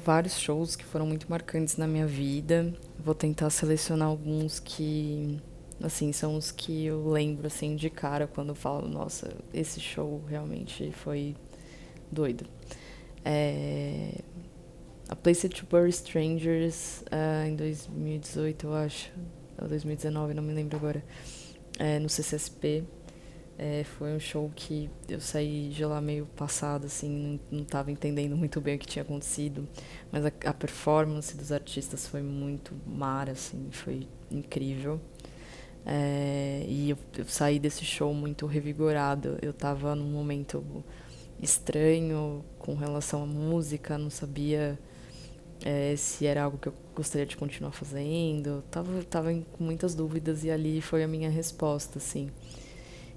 Vários 0.00 0.38
shows 0.38 0.74
que 0.74 0.84
foram 0.84 1.06
muito 1.06 1.30
marcantes 1.30 1.76
na 1.76 1.86
minha 1.86 2.06
vida. 2.06 2.74
Vou 2.98 3.14
tentar 3.14 3.50
selecionar 3.50 4.08
alguns 4.08 4.58
que, 4.58 5.38
assim, 5.82 6.12
são 6.12 6.36
os 6.36 6.50
que 6.50 6.86
eu 6.86 7.08
lembro, 7.08 7.46
assim, 7.46 7.76
de 7.76 7.88
cara 7.88 8.26
quando 8.26 8.54
falo, 8.54 8.88
nossa, 8.88 9.32
esse 9.52 9.80
show 9.80 10.22
realmente 10.28 10.90
foi 10.92 11.36
doido. 12.10 12.46
É... 13.24 14.14
A 15.08 15.16
Place 15.16 15.48
to 15.48 15.66
Bury 15.68 15.90
Strangers, 15.90 17.02
uh, 17.06 17.46
em 17.48 17.56
2018, 17.56 18.66
eu 18.66 18.74
acho, 18.74 19.12
ou 19.60 19.66
2019, 19.66 20.34
não 20.34 20.42
me 20.42 20.52
lembro 20.52 20.76
agora, 20.76 21.04
é, 21.80 21.98
no 21.98 22.08
CCSP. 22.08 22.84
É, 23.62 23.84
foi 23.84 24.14
um 24.14 24.18
show 24.18 24.50
que 24.56 24.88
eu 25.06 25.20
saí 25.20 25.68
de 25.68 25.84
lá 25.84 26.00
meio 26.00 26.24
passado, 26.24 26.86
assim, 26.86 27.38
não 27.50 27.60
estava 27.60 27.92
entendendo 27.92 28.34
muito 28.34 28.58
bem 28.58 28.76
o 28.76 28.78
que 28.78 28.86
tinha 28.86 29.02
acontecido, 29.02 29.68
mas 30.10 30.24
a, 30.24 30.32
a 30.46 30.54
performance 30.54 31.36
dos 31.36 31.52
artistas 31.52 32.06
foi 32.06 32.22
muito 32.22 32.74
mara, 32.86 33.32
assim, 33.32 33.68
foi 33.70 34.08
incrível. 34.30 34.98
É, 35.84 36.64
e 36.66 36.88
eu, 36.88 36.96
eu, 37.18 37.26
saí 37.26 37.58
desse 37.58 37.84
show 37.84 38.14
muito 38.14 38.46
revigorado. 38.46 39.36
Eu 39.42 39.50
estava 39.50 39.94
num 39.94 40.10
momento 40.10 40.82
estranho 41.42 42.42
com 42.58 42.74
relação 42.74 43.24
à 43.24 43.26
música, 43.26 43.98
não 43.98 44.08
sabia 44.08 44.78
é, 45.62 45.94
se 45.96 46.24
era 46.24 46.44
algo 46.44 46.56
que 46.56 46.68
eu 46.68 46.74
gostaria 46.94 47.26
de 47.26 47.36
continuar 47.36 47.72
fazendo. 47.72 48.64
Tava, 48.70 49.02
tava 49.04 49.34
com 49.52 49.62
muitas 49.62 49.94
dúvidas 49.94 50.44
e 50.44 50.50
ali 50.50 50.80
foi 50.80 51.02
a 51.04 51.08
minha 51.08 51.28
resposta, 51.28 51.98
assim. 51.98 52.30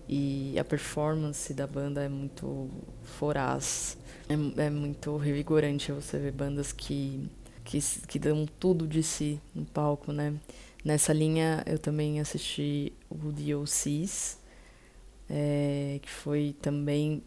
E 0.07 0.57
a 0.59 0.63
performance 0.63 1.53
da 1.53 1.65
banda 1.65 2.03
é 2.03 2.09
muito 2.09 2.69
foraz. 3.03 3.97
É, 4.29 4.65
é 4.65 4.69
muito 4.69 5.17
revigorante 5.17 5.91
você 5.91 6.17
ver 6.17 6.31
bandas 6.31 6.71
que, 6.71 7.29
que, 7.63 7.79
que 8.07 8.19
dão 8.19 8.45
tudo 8.59 8.87
de 8.87 9.01
si 9.03 9.39
no 9.53 9.65
palco, 9.65 10.11
né? 10.11 10.33
Nessa 10.83 11.13
linha 11.13 11.63
eu 11.65 11.79
também 11.79 12.19
assisti 12.19 12.91
o 13.09 13.31
DOCs, 13.31 14.37
é, 15.29 15.99
que 16.01 16.09
foi 16.09 16.55
também 16.61 17.23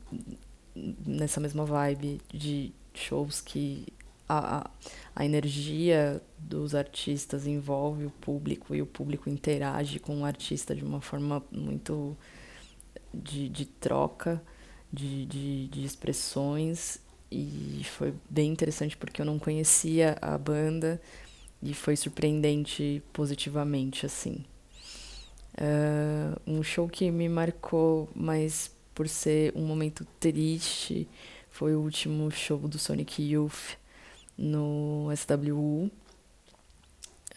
nessa 1.06 1.40
mesma 1.40 1.64
vibe 1.64 2.20
de 2.30 2.72
shows 2.92 3.40
que 3.40 3.86
a, 4.28 4.68
a 5.14 5.24
energia 5.24 6.20
dos 6.38 6.74
artistas 6.74 7.46
envolve 7.46 8.06
o 8.06 8.10
público 8.10 8.74
e 8.74 8.82
o 8.82 8.86
público 8.86 9.30
interage 9.30 9.98
com 9.98 10.20
o 10.20 10.24
artista 10.24 10.74
de 10.74 10.84
uma 10.84 11.00
forma 11.00 11.42
muito 11.50 12.16
de, 13.22 13.48
de 13.48 13.64
troca 13.66 14.42
de, 14.92 15.26
de, 15.26 15.68
de 15.68 15.84
expressões. 15.84 16.98
E 17.30 17.82
foi 17.84 18.14
bem 18.30 18.50
interessante 18.50 18.96
porque 18.96 19.20
eu 19.20 19.26
não 19.26 19.38
conhecia 19.38 20.16
a 20.22 20.38
banda 20.38 21.00
e 21.62 21.74
foi 21.74 21.96
surpreendente 21.96 23.02
positivamente 23.12 24.06
assim. 24.06 24.44
Uh, 25.58 26.40
um 26.46 26.62
show 26.62 26.86
que 26.86 27.10
me 27.10 27.28
marcou 27.28 28.08
mas 28.14 28.70
por 28.94 29.08
ser 29.08 29.54
um 29.56 29.64
momento 29.64 30.06
triste 30.20 31.08
foi 31.50 31.74
o 31.74 31.80
último 31.80 32.30
show 32.30 32.58
do 32.58 32.78
Sonic 32.78 33.22
Youth 33.22 33.78
no 34.36 35.08
SWU 35.16 35.90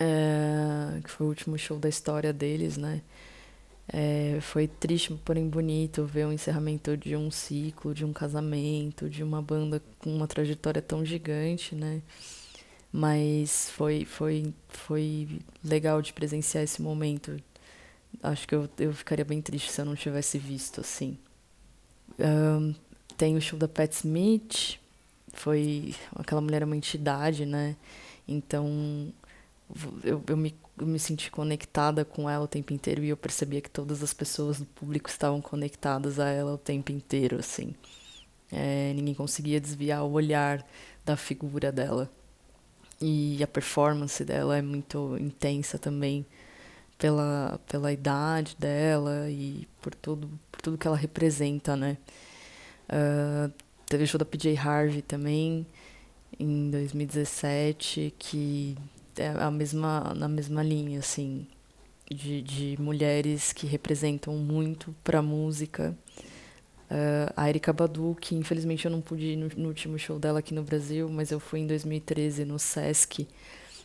uh, 0.02 1.02
que 1.02 1.10
foi 1.10 1.26
o 1.26 1.30
último 1.30 1.58
show 1.58 1.80
da 1.80 1.88
história 1.88 2.34
deles 2.34 2.76
né 2.76 3.02
é, 3.92 4.38
foi 4.42 4.68
triste, 4.68 5.14
porém 5.26 5.50
bonito 5.50 6.06
ver 6.06 6.26
o 6.28 6.32
encerramento 6.32 6.96
de 6.96 7.16
um 7.16 7.32
ciclo, 7.32 7.94
de 7.94 8.06
um 8.06 8.14
casamento, 8.14 9.10
de 9.10 9.24
uma 9.24 9.42
banda 9.42 9.82
com 9.98 10.16
uma 10.16 10.28
trajetória 10.28 10.82
tão 10.82 11.04
gigante, 11.04 11.74
né? 11.74 12.02
Mas 12.92 13.70
foi, 13.72 14.06
foi, 14.06 14.54
foi 14.68 15.40
legal 15.64 16.02
de 16.02 16.14
presenciar 16.14 16.64
esse 16.64 16.82
momento. 16.82 17.42
Acho 18.22 18.48
que 18.48 18.56
eu, 18.56 18.70
eu 18.80 18.94
ficaria 18.94 19.26
bem 19.26 19.42
triste 19.42 19.72
se 19.72 19.82
eu 19.82 19.86
não 19.86 19.96
tivesse 19.96 20.38
visto, 20.38 20.82
assim. 20.82 21.18
Um, 22.20 22.76
tem 23.18 23.36
o 23.38 23.42
show 23.42 23.58
da 23.58 23.68
Pat 23.68 23.92
Smith, 23.92 24.80
foi... 25.34 25.96
Aquela 26.16 26.42
mulher 26.42 26.62
é 26.62 26.66
uma 26.66 26.78
entidade, 26.78 27.46
né? 27.46 27.76
Então, 28.28 29.12
eu, 30.04 30.24
eu 30.28 30.38
me 30.38 30.56
eu 30.80 30.88
me 30.88 31.00
senti 31.00 31.30
conectada 31.30 32.06
com 32.06 32.30
ela 32.30 32.46
o 32.46 32.48
tempo 32.48 32.74
inteiro 32.74 33.04
e 33.04 33.10
eu 33.10 33.18
percebia 33.18 33.62
que 33.62 33.70
todas 33.70 34.02
as 34.02 34.14
pessoas 34.14 34.60
do 34.60 34.66
público 34.66 35.10
estavam 35.10 35.42
conectadas 35.42 36.20
a 36.20 36.30
ela 36.30 36.54
o 36.54 36.58
tempo 36.58 36.92
inteiro, 36.92 37.38
assim. 37.38 37.74
É, 38.52 38.94
ninguém 38.94 39.14
conseguia 39.14 39.60
desviar 39.60 40.04
o 40.04 40.12
olhar 40.12 40.66
da 41.06 41.16
figura 41.18 41.72
dela. 41.72 42.10
E 43.02 43.42
a 43.44 43.48
performance 43.48 44.24
dela 44.26 44.58
é 44.58 44.62
muito 44.62 45.18
intensa 45.20 45.78
também 45.78 46.26
pela, 46.98 47.60
pela 47.68 47.94
idade 47.94 48.56
dela 48.60 49.30
e 49.30 49.68
por 49.82 49.96
tudo, 49.96 50.30
por 50.52 50.62
tudo 50.62 50.78
que 50.78 50.88
ela 50.88 50.98
representa, 50.98 51.76
né? 51.76 51.98
Uh, 52.90 53.52
teve 53.86 54.06
show 54.06 54.18
da 54.20 54.26
PJ 54.26 54.58
Harvey 54.58 55.02
também, 55.02 55.66
em 56.38 56.70
2017, 56.70 58.14
que 58.20 58.78
é 59.18 59.30
a 59.30 59.52
mesma, 59.52 60.14
na 60.16 60.28
mesma 60.28 60.64
linha, 60.64 61.00
assim, 61.00 61.48
de, 62.10 62.42
de 62.42 62.82
mulheres 62.82 63.54
que 63.54 63.68
representam 63.68 64.36
muito 64.36 64.96
para 65.04 65.20
a 65.20 65.22
música. 65.24 65.96
Uh, 66.90 67.32
a 67.38 67.48
Erika 67.48 67.72
Badu, 67.72 68.18
que 68.20 68.34
infelizmente 68.34 68.86
eu 68.86 68.92
não 68.92 69.00
pude 69.00 69.24
ir 69.24 69.36
no, 69.36 69.48
no, 69.56 69.68
último 69.68 70.00
show 70.00 70.18
dela 70.18 70.40
aqui 70.40 70.56
no 70.56 70.64
Brasil, 70.64 71.08
mas 71.08 71.30
eu 71.30 71.40
fui 71.40 71.60
em 71.60 71.68
2013 71.68 72.46
no 72.46 72.58
Sesc 72.58 73.28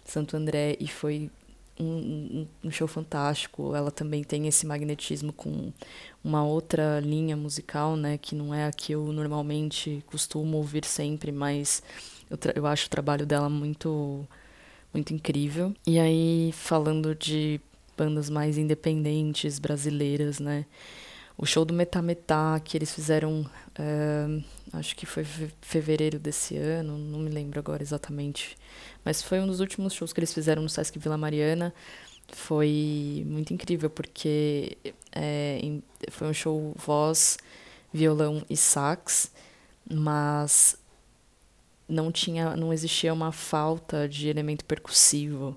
Santo 0.06 0.38
André 0.38 0.74
e 0.80 0.88
foi 0.88 1.30
um, 1.78 1.84
um, 1.84 2.48
um, 2.64 2.70
show 2.70 2.88
fantástico. 2.88 3.74
Ela 3.74 3.90
também 3.90 4.24
tem 4.24 4.46
esse 4.46 4.66
magnetismo 4.66 5.34
com 5.34 5.70
uma 6.22 6.42
outra 6.44 6.98
linha 7.00 7.36
musical, 7.36 7.94
né, 7.94 8.16
que 8.16 8.34
não 8.34 8.54
é 8.54 8.66
a 8.66 8.72
que 8.72 8.92
eu 8.92 9.04
normalmente 9.12 10.02
costumo 10.06 10.56
ouvir 10.56 10.86
sempre, 10.86 11.30
mas 11.30 11.82
eu, 12.30 12.38
eu 12.54 12.66
acho 12.66 12.86
o 12.86 12.90
trabalho 12.90 13.26
dela 13.26 13.50
muito 13.50 14.26
muito 14.94 15.12
incrível. 15.12 15.74
E 15.86 15.98
aí, 15.98 16.50
falando 16.52 17.14
de 17.14 17.60
bandas 17.96 18.30
mais 18.30 18.56
independentes 18.56 19.58
brasileiras, 19.58 20.38
né? 20.38 20.64
O 21.36 21.44
show 21.44 21.64
do 21.64 21.74
Metametá, 21.74 22.60
que 22.60 22.76
eles 22.76 22.94
fizeram, 22.94 23.44
é, 23.76 24.40
acho 24.72 24.94
que 24.94 25.04
foi 25.04 25.24
fevereiro 25.60 26.16
desse 26.16 26.56
ano, 26.56 26.96
não 26.96 27.18
me 27.18 27.28
lembro 27.28 27.58
agora 27.58 27.82
exatamente, 27.82 28.56
mas 29.04 29.20
foi 29.20 29.40
um 29.40 29.46
dos 29.46 29.58
últimos 29.58 29.92
shows 29.92 30.12
que 30.12 30.20
eles 30.20 30.32
fizeram 30.32 30.62
no 30.62 30.68
Sesc 30.68 30.96
Vila 30.96 31.18
Mariana. 31.18 31.74
Foi 32.28 33.24
muito 33.26 33.52
incrível, 33.52 33.90
porque 33.90 34.78
é, 35.12 35.60
foi 36.10 36.28
um 36.28 36.32
show 36.32 36.72
voz, 36.76 37.36
violão 37.92 38.44
e 38.48 38.56
sax, 38.56 39.30
mas 39.90 40.78
não 41.88 42.10
tinha, 42.10 42.56
não 42.56 42.72
existia 42.72 43.12
uma 43.12 43.32
falta 43.32 44.08
de 44.08 44.28
elemento 44.28 44.64
percussivo. 44.64 45.56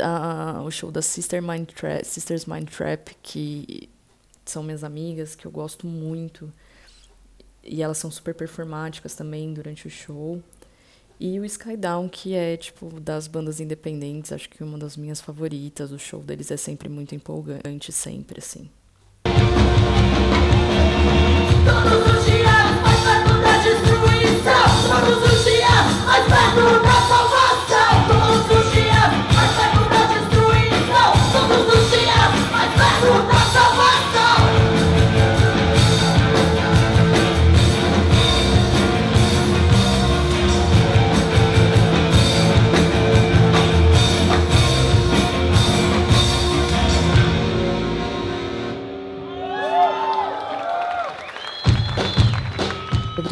Ah, 0.00 0.62
o 0.64 0.70
show 0.70 0.90
da 0.90 1.02
Sister 1.02 1.42
Mind 1.42 1.68
Trap, 1.70 2.04
Sisters 2.04 2.46
Mind 2.46 2.68
Trap, 2.68 3.14
que 3.22 3.88
são 4.44 4.62
minhas 4.62 4.82
amigas, 4.84 5.34
que 5.34 5.46
eu 5.46 5.50
gosto 5.50 5.86
muito. 5.86 6.52
E 7.62 7.82
elas 7.82 7.98
são 7.98 8.10
super 8.10 8.34
performáticas 8.34 9.14
também 9.14 9.52
durante 9.54 9.86
o 9.86 9.90
show. 9.90 10.42
E 11.18 11.38
o 11.38 11.44
Skydown, 11.44 12.08
que 12.08 12.34
é, 12.34 12.56
tipo, 12.56 13.00
das 13.00 13.28
bandas 13.28 13.60
independentes, 13.60 14.32
acho 14.32 14.48
que 14.48 14.64
uma 14.64 14.76
das 14.76 14.96
minhas 14.96 15.20
favoritas. 15.20 15.92
O 15.92 15.98
show 15.98 16.20
deles 16.20 16.50
é 16.50 16.56
sempre 16.56 16.88
muito 16.88 17.14
empolgante, 17.14 17.92
sempre, 17.92 18.40
assim. 18.40 18.68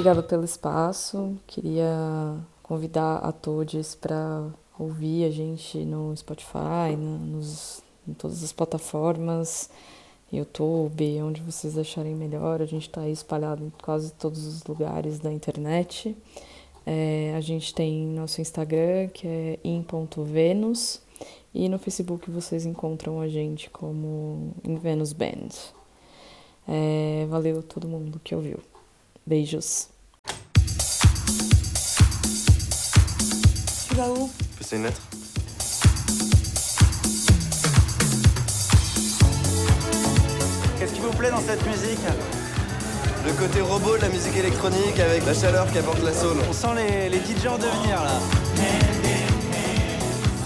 Obrigada 0.02 0.25
pelo 0.25 0.44
espaço. 0.44 1.38
Queria 1.47 2.37
convidar 2.61 3.18
a 3.18 3.30
todos 3.30 3.94
para 3.94 4.50
ouvir 4.76 5.25
a 5.25 5.30
gente 5.30 5.78
no 5.85 6.12
Spotify, 6.16 6.97
nos, 6.97 7.85
em 8.09 8.12
todas 8.12 8.42
as 8.42 8.52
plataformas, 8.52 9.71
YouTube, 10.32 11.23
onde 11.23 11.40
vocês 11.40 11.78
acharem 11.78 12.16
melhor. 12.16 12.61
A 12.61 12.66
gente 12.66 12.88
está 12.88 13.09
espalhado 13.09 13.64
em 13.64 13.71
quase 13.80 14.12
todos 14.14 14.44
os 14.44 14.64
lugares 14.64 15.21
da 15.21 15.32
internet. 15.32 16.16
É, 16.85 17.32
a 17.37 17.40
gente 17.40 17.73
tem 17.73 18.04
nosso 18.04 18.40
Instagram, 18.40 19.06
que 19.06 19.28
é 19.28 19.59
in.venus, 19.62 21.00
e 21.54 21.68
no 21.68 21.78
Facebook 21.78 22.28
vocês 22.28 22.66
encontram 22.66 23.21
a 23.21 23.28
gente 23.28 23.71
como 23.71 24.52
em 24.64 24.75
Venus 24.75 25.12
Band. 25.12 25.50
É, 26.66 27.25
valeu 27.30 27.62
todo 27.62 27.87
mundo 27.87 28.18
que 28.18 28.35
ouviu. 28.35 28.59
Beijos. 29.25 29.91
Tu 33.92 33.99
vas 33.99 34.08
où 34.08 34.30
Passer 34.58 34.76
une 34.76 34.84
lettre. 34.84 35.02
Qu'est-ce 40.78 40.94
qui 40.94 41.00
vous 41.00 41.11
plaît 41.11 41.30
dans 41.30 41.42
cette 41.42 41.66
musique 41.66 41.99
Le 43.26 43.32
côté 43.34 43.61
robot 43.61 43.99
de 43.99 44.02
la 44.02 44.08
musique 44.08 44.34
électronique 44.34 44.99
avec 44.99 45.26
la 45.26 45.34
chaleur 45.34 45.70
qui 45.70 45.76
apporte 45.76 46.02
la 46.02 46.14
soul. 46.14 46.38
On 46.49 46.54
sent 46.54 46.68
les, 46.75 47.11
les 47.11 47.18
DJ 47.18 47.49
en 47.49 47.58
devenir 47.58 48.02
là. 48.02 48.18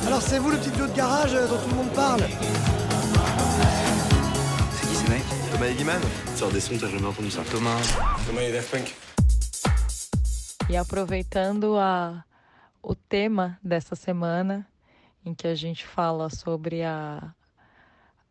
Alors 0.09 0.23
c'est 0.23 0.41
vous 0.41 0.51
le 0.51 0.57
petit 0.57 0.71
duo 0.71 0.89
de 0.89 0.97
garage 0.97 1.35
dont 1.35 1.57
tout 1.57 1.71
le 1.71 1.77
monde 1.77 1.93
parle 1.93 2.23
C'est 4.73 4.89
qui 4.89 4.95
ces 4.97 5.09
mecs 5.09 5.53
Thomas 5.53 5.67
Egiman 5.67 6.01
Sors 6.35 6.51
des 6.51 6.59
sons, 6.61 6.75
t'as 6.81 6.89
jamais 6.89 7.07
entendu 7.07 7.31
ça. 7.31 7.43
Thomas. 7.49 7.77
Thomas 8.27 8.41
et 8.41 8.51
Daft 8.51 8.73
Punk. 8.73 8.93
E 10.69 10.77
aproveitando 10.77 11.77
a, 11.77 12.26
o 12.87 12.95
tema 12.95 13.59
dessa 13.61 13.97
semana, 13.97 14.65
em 15.25 15.35
que 15.35 15.49
a 15.49 15.57
gente 15.57 15.85
fala 15.85 16.31
sobre 16.31 16.85
a, 16.85 17.35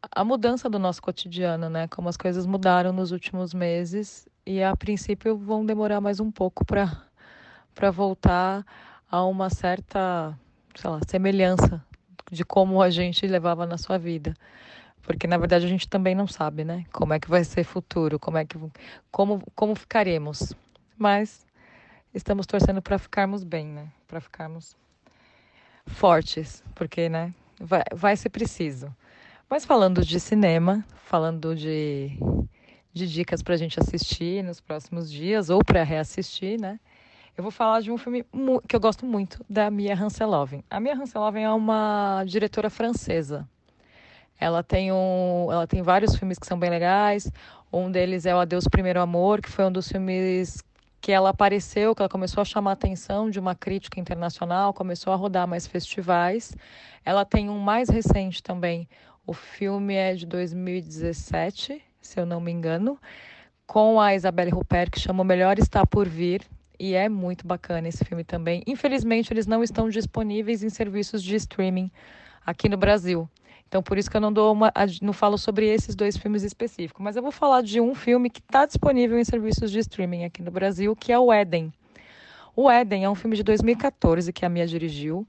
a 0.09 0.23
mudança 0.23 0.69
do 0.69 0.79
nosso 0.79 1.01
cotidiano, 1.01 1.69
né? 1.69 1.89
Como 1.89 2.07
as 2.07 2.15
coisas 2.15 2.45
mudaram 2.45 2.93
nos 2.93 3.11
últimos 3.11 3.53
meses 3.53 4.29
e 4.45 4.63
a 4.63 4.73
princípio 4.73 5.35
vão 5.35 5.65
demorar 5.65 5.99
mais 5.99 6.21
um 6.21 6.31
pouco 6.31 6.63
para 6.65 6.89
para 7.73 7.91
voltar 7.91 8.65
a 9.11 9.25
uma 9.25 9.49
certa, 9.49 10.33
sei 10.73 10.89
lá, 10.89 11.01
semelhança 11.05 11.83
de 12.31 12.45
como 12.45 12.81
a 12.81 12.89
gente 12.89 13.27
levava 13.27 13.65
na 13.65 13.77
sua 13.77 13.97
vida. 13.97 14.33
Porque 15.01 15.27
na 15.27 15.37
verdade 15.37 15.65
a 15.65 15.69
gente 15.69 15.89
também 15.89 16.15
não 16.15 16.27
sabe, 16.27 16.63
né? 16.63 16.85
Como 16.93 17.11
é 17.13 17.19
que 17.19 17.29
vai 17.29 17.43
ser 17.43 17.65
futuro, 17.65 18.17
como 18.17 18.37
é 18.37 18.45
que 18.45 18.57
como 19.11 19.43
como 19.53 19.75
ficaremos. 19.75 20.53
Mas 20.97 21.44
estamos 22.15 22.47
torcendo 22.47 22.81
para 22.81 22.97
ficarmos 22.97 23.43
bem, 23.43 23.67
né? 23.67 23.87
Para 24.07 24.21
ficarmos 24.21 24.75
fortes, 25.85 26.63
porque, 26.73 27.09
né, 27.09 27.33
vai, 27.59 27.83
vai 27.93 28.15
ser 28.15 28.29
preciso. 28.29 28.93
Mas 29.49 29.65
falando 29.65 30.03
de 30.03 30.19
cinema, 30.19 30.83
falando 31.03 31.55
de, 31.55 32.17
de 32.91 33.07
dicas 33.07 33.43
para 33.43 33.53
a 33.53 33.57
gente 33.57 33.79
assistir 33.79 34.43
nos 34.43 34.59
próximos 34.59 35.11
dias 35.11 35.49
ou 35.49 35.63
para 35.63 35.83
reassistir, 35.83 36.59
né? 36.59 36.79
Eu 37.37 37.43
vou 37.43 37.51
falar 37.51 37.81
de 37.81 37.91
um 37.91 37.97
filme 37.97 38.25
que 38.67 38.75
eu 38.75 38.79
gosto 38.79 39.05
muito, 39.05 39.43
da 39.49 39.69
Mia 39.69 39.93
Hanseloven. 39.93 40.63
A 40.69 40.79
Mia 40.79 40.95
Hanseloven 40.95 41.43
é 41.43 41.51
uma 41.51 42.23
diretora 42.25 42.69
francesa. 42.69 43.47
Ela 44.39 44.63
tem, 44.63 44.91
um, 44.91 45.47
ela 45.51 45.67
tem 45.67 45.81
vários 45.81 46.15
filmes 46.15 46.39
que 46.39 46.47
são 46.47 46.57
bem 46.57 46.69
legais. 46.69 47.29
Um 47.71 47.91
deles 47.91 48.25
é 48.25 48.33
O 48.33 48.39
Adeus 48.39 48.65
Primeiro 48.69 49.01
Amor, 49.01 49.41
que 49.41 49.49
foi 49.49 49.65
um 49.65 49.71
dos 49.71 49.89
filmes 49.89 50.63
que 51.05 51.11
ela 51.11 51.29
apareceu, 51.29 51.93
que 51.93 52.01
ela 52.01 52.09
começou 52.09 52.41
a 52.41 52.45
chamar 52.45 52.71
a 52.71 52.73
atenção 52.73 53.29
de 53.29 53.39
uma 53.39 53.53
crítica 53.53 53.99
internacional, 53.99 54.73
começou 54.73 55.13
a 55.13 55.15
rodar 55.15 55.47
mais 55.47 55.67
festivais. 55.67 56.51
Ela 57.05 57.23
tem 57.23 57.47
um 57.47 57.59
mais 57.59 57.89
recente 57.89 58.41
também, 58.41 58.89
o 59.23 59.31
filme 59.31 59.93
é 59.93 60.15
de 60.15 60.25
2017, 60.25 61.79
se 62.01 62.19
eu 62.19 62.25
não 62.25 62.41
me 62.41 62.51
engano, 62.51 62.99
com 63.67 64.01
a 64.01 64.15
Isabelle 64.15 64.49
Rupert, 64.49 64.89
que 64.89 64.99
chama 64.99 65.21
O 65.21 65.23
Melhor 65.23 65.59
Está 65.59 65.85
Por 65.85 66.09
Vir, 66.09 66.41
e 66.79 66.95
é 66.95 67.07
muito 67.07 67.45
bacana 67.45 67.87
esse 67.87 68.03
filme 68.03 68.23
também. 68.23 68.63
Infelizmente, 68.65 69.31
eles 69.31 69.45
não 69.45 69.61
estão 69.61 69.87
disponíveis 69.87 70.63
em 70.63 70.71
serviços 70.71 71.21
de 71.21 71.35
streaming 71.35 71.91
aqui 72.43 72.67
no 72.67 72.77
Brasil. 72.77 73.29
Então, 73.75 73.83
por 73.83 73.97
isso 73.97 74.09
que 74.09 74.15
eu 74.15 74.21
não 74.21 74.31
dou 74.31 74.53
uma, 74.53 74.71
não 75.01 75.11
falo 75.11 75.37
sobre 75.37 75.67
esses 75.67 75.97
dois 75.97 76.15
filmes 76.15 76.43
específicos, 76.43 77.03
mas 77.03 77.17
eu 77.17 77.21
vou 77.21 77.29
falar 77.29 77.61
de 77.61 77.81
um 77.81 77.93
filme 77.93 78.29
que 78.29 78.39
está 78.39 78.65
disponível 78.65 79.19
em 79.19 79.23
serviços 79.25 79.69
de 79.69 79.79
streaming 79.79 80.23
aqui 80.23 80.41
no 80.41 80.49
Brasil, 80.49 80.95
que 80.95 81.11
é 81.11 81.19
o 81.19 81.29
Éden. 81.29 81.73
O 82.55 82.71
Éden 82.71 83.03
é 83.03 83.09
um 83.09 83.15
filme 83.15 83.35
de 83.35 83.43
2014 83.43 84.31
que 84.31 84.45
a 84.45 84.49
Mia 84.49 84.65
dirigiu. 84.65 85.27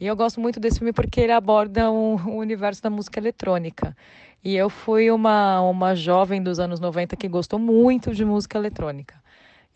E 0.00 0.08
eu 0.08 0.16
gosto 0.16 0.40
muito 0.40 0.58
desse 0.58 0.78
filme 0.78 0.92
porque 0.92 1.20
ele 1.20 1.30
aborda 1.30 1.88
o 1.88 2.16
universo 2.36 2.82
da 2.82 2.90
música 2.90 3.20
eletrônica. 3.20 3.96
E 4.42 4.56
eu 4.56 4.68
fui 4.68 5.08
uma, 5.12 5.60
uma 5.60 5.94
jovem 5.94 6.42
dos 6.42 6.58
anos 6.58 6.80
90 6.80 7.14
que 7.14 7.28
gostou 7.28 7.60
muito 7.60 8.12
de 8.12 8.24
música 8.24 8.58
eletrônica. 8.58 9.14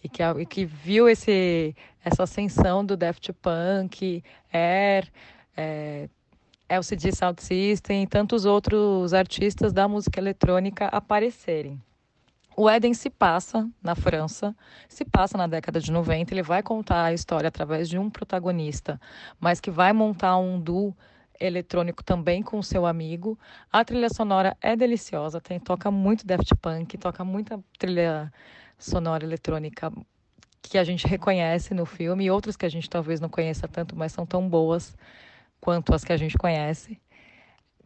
E 0.03 0.09
que, 0.09 0.25
e 0.25 0.45
que 0.45 0.65
viu 0.65 1.09
esse, 1.09 1.73
essa 2.05 2.25
ascensão 2.25 2.85
do 2.85 2.97
Daft 2.97 3.33
Punk, 3.35 4.25
Air, 4.53 5.09
é, 5.57 6.09
LCD 6.69 7.13
Sound 7.15 7.43
System 7.43 8.03
e 8.03 8.07
tantos 8.07 8.45
outros 8.45 9.15
artistas 9.15 9.73
da 9.73 9.89
música 9.89 10.21
eletrônica 10.21 10.87
aparecerem. 10.87 11.81
O 12.57 12.69
Éden 12.69 12.93
se 12.93 13.09
passa 13.09 13.71
na 13.81 13.95
França, 13.95 14.55
se 14.89 15.05
passa 15.05 15.39
na 15.39 15.47
década 15.47 15.81
de 15.81 15.93
90, 15.93 16.35
ele 16.35 16.43
vai 16.43 16.63
contar 16.63 17.05
a 17.05 17.13
história 17.13 17.47
através 17.47 17.89
de 17.89 17.97
um 17.97 18.11
protagonista, 18.11 19.01
mas 19.39 19.61
que 19.61 19.71
vai 19.71 19.93
montar 19.93 20.37
um 20.39 20.61
duo 20.61 20.93
eletrônico 21.41 22.03
também 22.03 22.43
com 22.43 22.61
seu 22.61 22.85
amigo. 22.85 23.39
A 23.73 23.85
trilha 23.85 24.09
sonora 24.11 24.57
é 24.61 24.75
deliciosa, 24.75 25.41
tem 25.41 25.61
toca 25.61 25.91
muito 25.91 26.27
Daft 26.27 26.53
Punk, 26.57 26.99
toca 26.99 27.25
muita 27.25 27.63
trilha 27.79 28.33
sonora 28.77 29.25
eletrônica 29.25 29.93
que 30.61 30.77
a 30.77 30.85
gente 30.85 31.07
reconhece 31.07 31.73
no 31.73 31.87
filme 31.87 32.25
e 32.25 32.31
outras 32.31 32.57
que 32.57 32.67
a 32.67 32.69
gente 32.69 32.91
talvez 32.91 33.21
não 33.21 33.29
conheça 33.29 33.69
tanto, 33.69 33.97
mas 33.97 34.13
são 34.13 34.27
tão 34.27 34.49
boas 34.49 34.97
quanto 35.61 35.95
as 35.95 36.05
que 36.05 36.13
a 36.13 36.17
gente 36.17 36.37
conhece. 36.37 37.01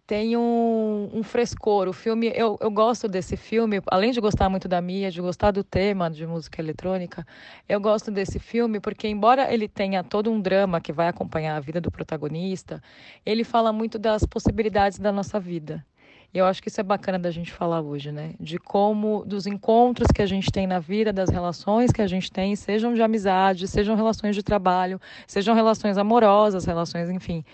Tem 0.06 0.36
um, 0.36 1.10
um 1.14 1.22
frescor. 1.22 1.88
O 1.88 1.92
filme, 1.92 2.32
eu, 2.34 2.58
eu 2.60 2.70
gosto 2.70 3.08
desse 3.08 3.36
filme, 3.36 3.80
além 3.86 4.10
de 4.10 4.20
gostar 4.20 4.48
muito 4.48 4.68
da 4.68 4.80
Mia, 4.80 5.10
de 5.10 5.20
gostar 5.20 5.52
do 5.52 5.62
tema 5.62 6.10
de 6.10 6.26
música 6.26 6.60
eletrônica, 6.60 7.24
eu 7.68 7.80
gosto 7.80 8.10
desse 8.10 8.38
filme 8.38 8.80
porque, 8.80 9.08
embora 9.08 9.52
ele 9.52 9.68
tenha 9.68 10.02
todo 10.02 10.30
um 10.30 10.40
drama 10.40 10.80
que 10.80 10.92
vai 10.92 11.08
acompanhar 11.08 11.56
a 11.56 11.60
vida 11.60 11.80
do 11.80 11.90
protagonista, 11.90 12.82
ele 13.24 13.44
fala 13.44 13.72
muito 13.72 13.98
das 13.98 14.24
possibilidades 14.24 14.98
da 14.98 15.12
nossa 15.12 15.38
vida. 15.38 15.84
E 16.34 16.38
eu 16.38 16.46
acho 16.46 16.62
que 16.62 16.68
isso 16.68 16.80
é 16.80 16.84
bacana 16.84 17.18
da 17.18 17.30
gente 17.30 17.52
falar 17.52 17.82
hoje, 17.82 18.10
né? 18.10 18.34
De 18.40 18.58
como, 18.58 19.22
dos 19.26 19.46
encontros 19.46 20.08
que 20.14 20.22
a 20.22 20.26
gente 20.26 20.50
tem 20.50 20.66
na 20.66 20.78
vida, 20.78 21.12
das 21.12 21.28
relações 21.28 21.92
que 21.92 22.00
a 22.00 22.06
gente 22.06 22.32
tem, 22.32 22.56
sejam 22.56 22.94
de 22.94 23.02
amizade, 23.02 23.68
sejam 23.68 23.94
relações 23.94 24.34
de 24.34 24.42
trabalho, 24.42 24.98
sejam 25.26 25.54
relações 25.54 25.98
amorosas, 25.98 26.64
relações, 26.64 27.10
enfim, 27.10 27.44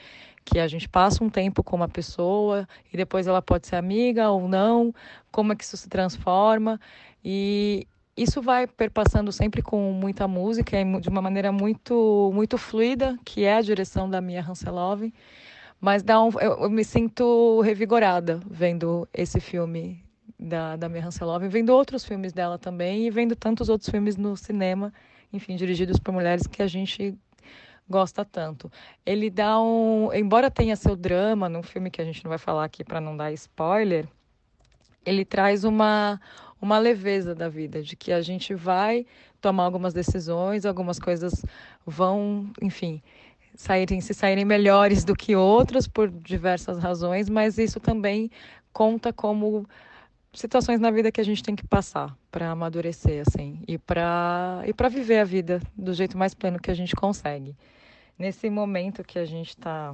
que 0.44 0.60
a 0.60 0.68
gente 0.68 0.88
passa 0.88 1.24
um 1.24 1.28
tempo 1.28 1.62
com 1.62 1.74
uma 1.74 1.88
pessoa 1.88 2.68
e 2.92 2.96
depois 2.96 3.26
ela 3.26 3.42
pode 3.42 3.66
ser 3.66 3.76
amiga 3.76 4.30
ou 4.30 4.46
não, 4.46 4.94
como 5.32 5.52
é 5.52 5.56
que 5.56 5.64
isso 5.64 5.76
se 5.76 5.88
transforma. 5.88 6.80
E 7.24 7.84
isso 8.16 8.40
vai 8.40 8.66
perpassando 8.66 9.32
sempre 9.32 9.60
com 9.60 9.92
muita 9.92 10.28
música, 10.28 10.76
de 11.00 11.08
uma 11.08 11.20
maneira 11.20 11.50
muito, 11.50 12.30
muito 12.32 12.56
fluida, 12.56 13.18
que 13.24 13.44
é 13.44 13.56
a 13.56 13.62
direção 13.62 14.08
da 14.08 14.20
Mia 14.20 14.40
Hanseloven. 14.40 15.12
Mas 15.80 16.02
dá 16.02 16.22
um, 16.22 16.30
eu, 16.40 16.62
eu, 16.62 16.70
me 16.70 16.84
sinto 16.84 17.60
revigorada 17.60 18.40
vendo 18.50 19.08
esse 19.14 19.40
filme 19.40 20.02
da, 20.38 20.76
da 20.76 20.88
Mia 20.88 21.04
Hanselov, 21.04 21.46
vendo 21.48 21.70
outros 21.70 22.04
filmes 22.04 22.32
dela 22.32 22.58
também 22.58 23.06
e 23.06 23.10
vendo 23.10 23.36
tantos 23.36 23.68
outros 23.68 23.88
filmes 23.88 24.16
no 24.16 24.36
cinema, 24.36 24.92
enfim, 25.32 25.56
dirigidos 25.56 25.98
por 25.98 26.12
mulheres 26.12 26.46
que 26.46 26.62
a 26.62 26.66
gente 26.66 27.16
gosta 27.88 28.24
tanto. 28.24 28.70
Ele 29.06 29.30
dá 29.30 29.60
um, 29.60 30.12
embora 30.12 30.50
tenha 30.50 30.74
seu 30.74 30.96
drama 30.96 31.48
num 31.48 31.62
filme 31.62 31.90
que 31.90 32.02
a 32.02 32.04
gente 32.04 32.24
não 32.24 32.28
vai 32.28 32.38
falar 32.38 32.64
aqui 32.64 32.82
para 32.82 33.00
não 33.00 33.16
dar 33.16 33.32
spoiler, 33.32 34.06
ele 35.06 35.24
traz 35.24 35.64
uma 35.64 36.20
uma 36.60 36.78
leveza 36.78 37.34
da 37.34 37.48
vida, 37.48 37.82
de 37.82 37.94
que 37.94 38.12
a 38.12 38.20
gente 38.20 38.54
vai 38.54 39.06
tomar 39.40 39.64
algumas 39.64 39.94
decisões, 39.94 40.66
algumas 40.66 40.98
coisas 40.98 41.44
vão, 41.86 42.50
enfim, 42.60 43.00
saírem, 43.59 44.01
se 44.01 44.14
saírem 44.14 44.44
melhores 44.44 45.05
do 45.05 45.16
que 45.16 45.35
outros 45.35 45.88
por 45.88 46.09
diversas 46.09 46.79
razões, 46.79 47.29
mas 47.29 47.59
isso 47.59 47.81
também 47.81 48.31
conta 48.73 49.12
como 49.12 49.66
situações 50.33 50.79
na 50.79 50.92
vida 50.92 51.11
que 51.11 51.21
a 51.21 51.25
gente 51.25 51.42
tem 51.42 51.57
que 51.57 51.66
passar 51.66 52.16
para 52.31 52.53
amadurecer 52.53 53.25
assim 53.27 53.61
e 53.66 53.77
para 53.77 54.62
e 54.64 54.73
para 54.73 54.88
viver 54.88 55.18
a 55.18 55.25
vida 55.25 55.61
do 55.77 55.92
jeito 55.92 56.16
mais 56.16 56.35
pleno 56.35 56.61
que 56.61 56.71
a 56.71 56.75
gente 56.75 56.94
consegue. 56.94 57.57
Nesse 58.16 58.49
momento 58.49 59.03
que 59.03 59.18
a 59.18 59.25
gente 59.25 59.49
está 59.49 59.92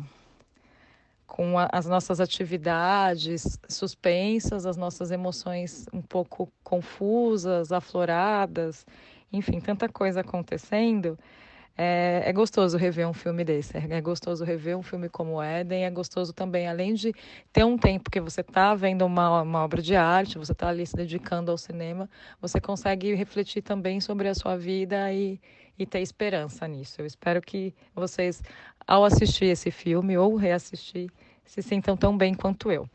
com 1.26 1.58
a, 1.58 1.66
as 1.72 1.86
nossas 1.86 2.20
atividades 2.20 3.58
suspensas, 3.66 4.66
as 4.66 4.76
nossas 4.76 5.10
emoções 5.10 5.86
um 5.90 6.02
pouco 6.02 6.52
confusas, 6.62 7.72
afloradas, 7.72 8.84
enfim, 9.32 9.58
tanta 9.58 9.88
coisa 9.88 10.20
acontecendo, 10.20 11.18
é, 11.76 12.22
é, 12.24 12.32
gostoso 12.32 12.76
rever 12.76 13.08
um 13.08 13.12
filme 13.12 13.44
desse. 13.44 13.76
É, 13.76 14.00
gostoso 14.00 14.44
rever 14.44 14.76
um 14.78 14.82
filme 14.82 15.08
como 15.08 15.42
Éden. 15.42 15.84
É 15.84 15.90
gostoso 15.90 16.32
também, 16.32 16.68
além 16.68 16.94
de 16.94 17.12
ter 17.52 17.64
um 17.64 17.76
tempo 17.76 18.10
que 18.10 18.20
você 18.20 18.42
está 18.42 18.74
vendo 18.74 19.04
uma, 19.04 19.42
uma 19.42 19.64
obra 19.64 19.82
de 19.82 19.96
arte, 19.96 20.38
você 20.38 20.52
está 20.52 20.68
ali 20.68 20.86
se 20.86 20.94
dedicando 20.94 21.50
ao 21.50 21.58
cinema, 21.58 22.08
você 22.40 22.60
consegue 22.60 23.14
refletir 23.14 23.62
também 23.62 24.00
sobre 24.00 24.28
a 24.28 24.34
sua 24.34 24.56
vida 24.56 25.12
e, 25.12 25.40
e 25.76 25.84
ter 25.84 26.00
esperança 26.00 26.66
nisso. 26.68 27.00
Eu 27.00 27.06
espero 27.06 27.42
que 27.42 27.74
vocês, 27.94 28.40
ao 28.86 29.04
assistir 29.04 29.46
esse 29.46 29.70
filme 29.72 30.16
ou 30.16 30.36
reassistir, 30.36 31.10
se 31.44 31.60
sintam 31.60 31.96
tão 31.96 32.16
bem 32.16 32.34
quanto 32.34 32.70
eu. 32.70 32.88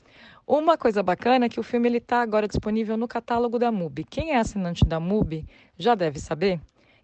Uma 0.48 0.78
coisa 0.78 1.04
bacana 1.04 1.46
é 1.46 1.50
que 1.50 1.60
o 1.60 1.63
filme 1.63 1.96
está 1.98 2.22
agora 2.22 2.48
disponível 2.48 2.98
no 2.98 3.08
catálogo 3.08 3.60
da 3.60 3.72
MUBI. 3.72 4.04
Quem 4.06 4.32
é 4.32 4.38
assinante 4.38 4.84
da 4.84 5.00
MUBI 5.00 5.46
já 5.78 5.94
deve 5.94 6.20
saber 6.20 6.60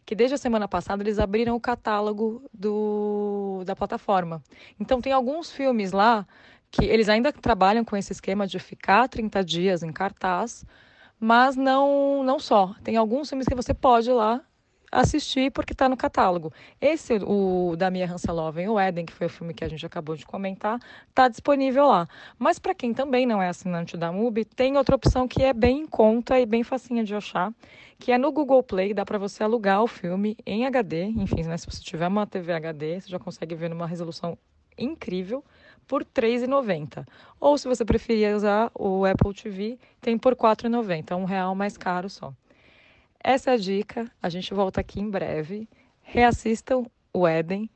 que 0.05 0.15
desde 0.15 0.35
a 0.35 0.37
semana 0.37 0.67
passada 0.67 1.03
eles 1.03 1.17
abriram 1.19 1.55
o 1.55 1.59
catálogo 1.59 2.43
do, 2.53 3.63
da 3.65 3.75
plataforma. 3.75 4.41
Então 4.79 5.01
tem 5.01 5.11
alguns 5.11 5.51
filmes 5.51 5.91
lá 5.91 6.27
que 6.71 6.85
eles 6.85 7.09
ainda 7.09 7.31
trabalham 7.31 7.83
com 7.83 7.97
esse 7.97 8.11
esquema 8.11 8.45
de 8.45 8.59
ficar 8.59 9.07
30 9.07 9.43
dias 9.43 9.83
em 9.83 9.91
cartaz, 9.91 10.65
mas 11.19 11.55
não 11.55 12.23
não 12.23 12.39
só. 12.39 12.75
Tem 12.83 12.97
alguns 12.97 13.29
filmes 13.29 13.47
que 13.47 13.55
você 13.55 13.73
pode 13.73 14.09
ir 14.09 14.13
lá 14.13 14.41
assistir 14.91 15.51
porque 15.51 15.73
está 15.73 15.89
no 15.89 15.97
catálogo. 15.97 16.51
Esse, 16.79 17.15
o 17.23 17.75
da 17.77 17.89
Mia 17.89 18.11
Hanseloven, 18.11 18.69
o 18.69 18.79
Eden, 18.79 19.05
que 19.05 19.13
foi 19.13 19.27
o 19.27 19.29
filme 19.29 19.53
que 19.53 19.63
a 19.63 19.67
gente 19.67 19.85
acabou 19.85 20.15
de 20.15 20.25
comentar, 20.25 20.79
está 21.09 21.27
disponível 21.27 21.87
lá. 21.87 22.07
Mas 22.37 22.59
para 22.59 22.73
quem 22.73 22.93
também 22.93 23.25
não 23.25 23.41
é 23.41 23.49
assinante 23.49 23.97
da 23.97 24.11
MUBI, 24.11 24.45
tem 24.45 24.77
outra 24.77 24.95
opção 24.95 25.27
que 25.27 25.43
é 25.43 25.53
bem 25.53 25.81
em 25.81 25.87
conta 25.87 26.39
e 26.39 26.45
bem 26.45 26.63
facinha 26.63 27.03
de 27.03 27.15
achar, 27.15 27.53
que 27.99 28.11
é 28.11 28.17
no 28.17 28.31
Google 28.31 28.63
Play, 28.63 28.93
dá 28.93 29.05
para 29.05 29.17
você 29.17 29.43
alugar 29.43 29.81
o 29.81 29.87
filme 29.87 30.37
em 30.45 30.65
HD, 30.65 31.05
enfim, 31.05 31.43
né, 31.43 31.57
se 31.57 31.65
você 31.65 31.81
tiver 31.81 32.07
uma 32.07 32.27
TV 32.27 32.53
HD, 32.53 33.01
você 33.01 33.09
já 33.09 33.19
consegue 33.19 33.55
ver 33.55 33.69
numa 33.69 33.87
resolução 33.87 34.37
incrível 34.77 35.43
por 35.87 36.01
R$ 36.01 36.07
3,90. 36.13 37.05
Ou 37.39 37.57
se 37.57 37.67
você 37.67 37.85
preferir 37.85 38.35
usar 38.35 38.71
o 38.73 39.05
Apple 39.05 39.33
TV, 39.33 39.79
tem 40.01 40.17
por 40.17 40.33
R$ 40.33 40.39
4,90, 40.39 41.15
um 41.15 41.25
real 41.25 41.55
mais 41.55 41.77
caro 41.77 42.09
só. 42.09 42.33
Essa 43.27 43.49
é 43.49 43.53
a 43.55 43.57
dica. 43.57 44.05
A 44.21 44.29
gente 44.29 44.53
volta 44.53 44.79
aqui 44.79 45.01
em 45.01 45.09
breve. 45.09 45.67
Reassistam 46.03 46.85
o 47.11 47.27
Éden 47.27 47.67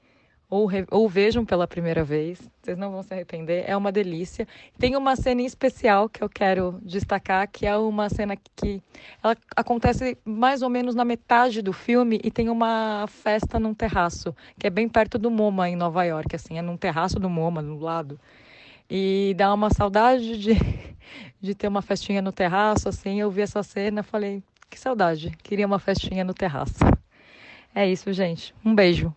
ou, 0.47 0.67
re, 0.67 0.85
ou 0.91 1.09
vejam 1.09 1.43
pela 1.43 1.67
primeira 1.67 2.03
vez. 2.03 2.39
Vocês 2.61 2.77
não 2.77 2.91
vão 2.91 3.01
se 3.01 3.11
arrepender. 3.11 3.63
É 3.65 3.75
uma 3.75 3.91
delícia. 3.91 4.47
Tem 4.77 4.95
uma 4.95 5.15
cena 5.15 5.41
especial 5.41 6.07
que 6.07 6.23
eu 6.23 6.29
quero 6.29 6.79
destacar, 6.83 7.49
que 7.49 7.65
é 7.65 7.75
uma 7.75 8.09
cena 8.09 8.37
que 8.55 8.79
ela 9.23 9.35
acontece 9.55 10.15
mais 10.23 10.61
ou 10.61 10.69
menos 10.69 10.93
na 10.93 11.03
metade 11.03 11.63
do 11.63 11.73
filme 11.73 12.21
e 12.23 12.29
tem 12.29 12.47
uma 12.47 13.07
festa 13.07 13.59
num 13.59 13.73
terraço, 13.73 14.35
que 14.59 14.67
é 14.67 14.69
bem 14.69 14.87
perto 14.87 15.17
do 15.17 15.31
MoMA 15.31 15.67
em 15.67 15.75
Nova 15.75 16.03
York, 16.03 16.35
assim, 16.35 16.59
é 16.59 16.61
num 16.61 16.77
terraço 16.77 17.19
do 17.19 17.27
MoMA, 17.27 17.63
do 17.63 17.79
lado. 17.79 18.19
E 18.87 19.33
dá 19.35 19.51
uma 19.51 19.71
saudade 19.71 20.37
de, 20.37 20.51
de 21.41 21.55
ter 21.55 21.67
uma 21.67 21.81
festinha 21.81 22.21
no 22.21 22.31
terraço, 22.31 22.87
assim. 22.87 23.19
Eu 23.19 23.31
vi 23.31 23.41
essa 23.41 23.63
cena, 23.63 24.03
falei, 24.03 24.43
que 24.69 24.79
saudade. 24.79 25.31
Queria 25.43 25.65
uma 25.65 25.79
festinha 25.79 26.23
no 26.23 26.33
terraço. 26.33 26.79
É 27.73 27.89
isso, 27.89 28.11
gente. 28.13 28.53
Um 28.63 28.73
beijo. 28.75 29.13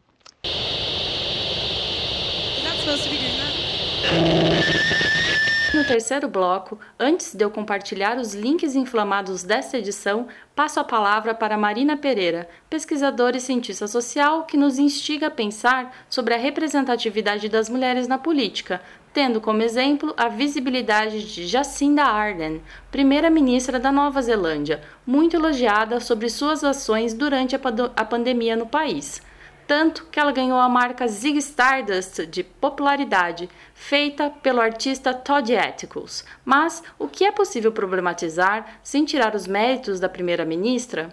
No 5.82 5.88
terceiro 5.88 6.28
bloco, 6.28 6.78
antes 6.96 7.34
de 7.34 7.44
eu 7.44 7.50
compartilhar 7.50 8.16
os 8.16 8.34
links 8.34 8.76
inflamados 8.76 9.42
desta 9.42 9.78
edição, 9.78 10.28
passo 10.54 10.78
a 10.78 10.84
palavra 10.84 11.34
para 11.34 11.58
Marina 11.58 11.96
Pereira, 11.96 12.48
pesquisadora 12.70 13.36
e 13.36 13.40
cientista 13.40 13.88
social 13.88 14.44
que 14.44 14.56
nos 14.56 14.78
instiga 14.78 15.26
a 15.26 15.30
pensar 15.30 15.92
sobre 16.08 16.34
a 16.34 16.38
representatividade 16.38 17.48
das 17.48 17.68
mulheres 17.68 18.06
na 18.06 18.16
política, 18.16 18.80
tendo 19.12 19.40
como 19.40 19.60
exemplo 19.60 20.14
a 20.16 20.28
visibilidade 20.28 21.24
de 21.24 21.48
Jacinda 21.48 22.04
Ardern, 22.04 22.62
primeira-ministra 22.92 23.80
da 23.80 23.90
Nova 23.90 24.22
Zelândia, 24.22 24.82
muito 25.04 25.34
elogiada 25.34 25.98
sobre 25.98 26.30
suas 26.30 26.62
ações 26.62 27.12
durante 27.12 27.56
a, 27.56 28.04
pandemia 28.04 28.54
no 28.54 28.66
país. 28.66 29.20
Tanto 29.66 30.06
que 30.10 30.18
ela 30.18 30.32
ganhou 30.32 30.58
a 30.58 30.68
marca 30.68 31.06
Zig 31.08 31.38
Stardust 31.38 32.26
de 32.26 32.42
popularidade, 32.42 33.48
feita 33.74 34.28
pelo 34.28 34.60
artista 34.60 35.14
Todd 35.14 35.52
Ethicals. 35.52 36.24
Mas 36.44 36.82
o 36.98 37.08
que 37.08 37.24
é 37.24 37.32
possível 37.32 37.72
problematizar 37.72 38.78
sem 38.82 39.04
tirar 39.04 39.34
os 39.34 39.46
méritos 39.46 40.00
da 40.00 40.08
primeira-ministra? 40.08 41.08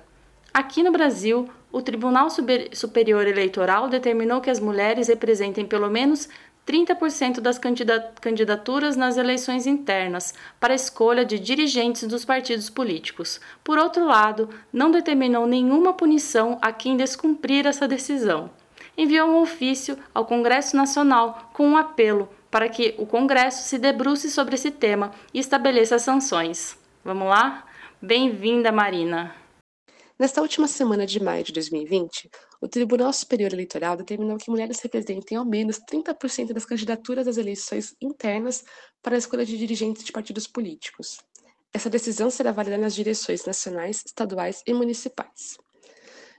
Aqui 0.54 0.82
no 0.82 0.92
Brasil, 0.92 1.48
o 1.72 1.82
Tribunal 1.82 2.30
Superior 2.74 3.28
Eleitoral 3.28 3.88
determinou 3.88 4.42
que 4.42 4.50
as 4.50 4.60
mulheres 4.60 5.08
representem 5.08 5.66
pelo 5.66 5.90
menos 5.90 6.28
30% 6.70 7.40
das 7.40 7.60
candidaturas 8.22 8.96
nas 8.96 9.18
eleições 9.18 9.66
internas 9.66 10.36
para 10.60 10.76
escolha 10.76 11.26
de 11.26 11.40
dirigentes 11.40 12.08
dos 12.08 12.24
partidos 12.24 12.70
políticos. 12.70 13.42
Por 13.64 13.80
outro 13.80 14.06
lado, 14.06 14.48
não 14.72 14.92
determinou 14.92 15.48
nenhuma 15.48 15.94
punição 15.94 16.60
a 16.62 16.72
quem 16.72 16.96
descumprir 16.96 17.66
essa 17.66 17.88
decisão. 17.88 18.52
Enviou 18.96 19.28
um 19.28 19.42
ofício 19.42 19.98
ao 20.14 20.28
Congresso 20.28 20.78
Nacional 20.78 21.50
com 21.54 21.68
um 21.70 21.76
apelo 21.76 22.30
para 22.52 22.70
que 22.70 22.94
o 23.00 23.06
Congresso 23.08 23.68
se 23.68 23.80
debruce 23.80 24.30
sobre 24.30 24.54
esse 24.54 24.70
tema 24.70 25.10
e 25.34 25.40
estabeleça 25.40 25.98
sanções. 25.98 26.78
Vamos 27.04 27.30
lá? 27.30 27.66
Bem-vinda, 28.00 28.72
Marina! 28.72 29.34
Nesta 30.20 30.42
última 30.42 30.68
semana 30.68 31.08
de 31.08 31.20
maio 31.20 31.44
de 31.44 31.54
2020, 31.54 32.30
o 32.62 32.68
Tribunal 32.68 33.14
Superior 33.14 33.54
Eleitoral 33.54 33.96
determinou 33.96 34.38
que 34.38 34.52
mulheres 34.52 34.80
representem 34.80 35.38
ao 35.38 35.46
menos 35.46 35.80
30% 35.80 36.54
das 36.54 36.66
candidaturas 36.66 37.28
às 37.28 37.38
eleições 37.38 37.96
internas 38.02 38.64
para 39.02 39.16
a 39.16 39.18
escolha 39.18 39.46
de 39.46 39.58
dirigentes 39.58 40.04
de 40.04 40.12
partidos 40.12 40.46
políticos. 40.46 41.20
Essa 41.74 41.90
decisão 41.90 42.30
será 42.30 42.52
válida 42.52 42.78
nas 42.78 42.96
direções 42.96 43.46
nacionais, 43.46 44.04
estaduais 44.06 44.64
e 44.66 44.74
municipais. 44.74 45.58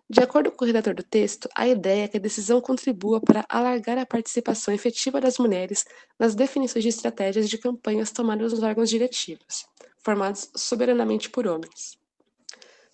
De 0.09 0.21
acordo 0.21 0.51
com 0.51 0.65
o 0.65 0.67
redator 0.67 0.93
do 0.93 1.05
texto, 1.05 1.49
a 1.55 1.69
ideia 1.69 2.05
é 2.05 2.09
que 2.09 2.17
a 2.17 2.21
decisão 2.21 2.61
contribua 2.61 3.21
para 3.21 3.47
alargar 3.49 3.97
a 3.97 4.05
participação 4.05 4.75
efetiva 4.75 5.21
das 5.21 5.39
mulheres 5.39 5.85
nas 6.19 6.35
definições 6.35 6.83
de 6.83 6.89
estratégias 6.89 7.49
de 7.49 7.57
campanhas 7.57 8.11
tomadas 8.11 8.53
nos 8.53 8.61
órgãos 8.61 8.91
diretivos, 8.91 9.67
formados 10.03 10.51
soberanamente 10.57 11.31
por 11.31 11.47
homens. 11.47 12.00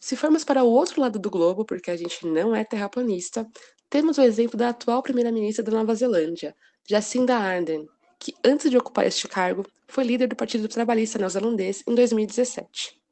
Se 0.06 0.14
formos 0.14 0.44
para 0.44 0.62
o 0.62 0.70
outro 0.70 1.00
lado 1.00 1.18
do 1.18 1.28
globo, 1.28 1.64
porque 1.64 1.90
a 1.90 1.96
gente 1.96 2.24
não 2.28 2.54
é 2.54 2.62
terraplanista, 2.62 3.44
temos 3.90 4.18
o 4.18 4.22
exemplo 4.22 4.56
da 4.56 4.68
atual 4.68 5.02
primeira-ministra 5.02 5.64
da 5.64 5.72
Nova 5.72 5.96
Zelândia, 5.96 6.54
Jacinda 6.88 7.36
Ardern, 7.36 7.88
que 8.16 8.32
antes 8.44 8.70
de 8.70 8.78
ocupar 8.78 9.04
este 9.04 9.26
cargo, 9.26 9.66
foi 9.88 10.04
líder 10.04 10.28
do 10.28 10.36
Partido 10.36 10.68
Trabalhista 10.68 11.18
Neozelandês 11.18 11.82
em 11.88 11.92
2017. 11.92 13.02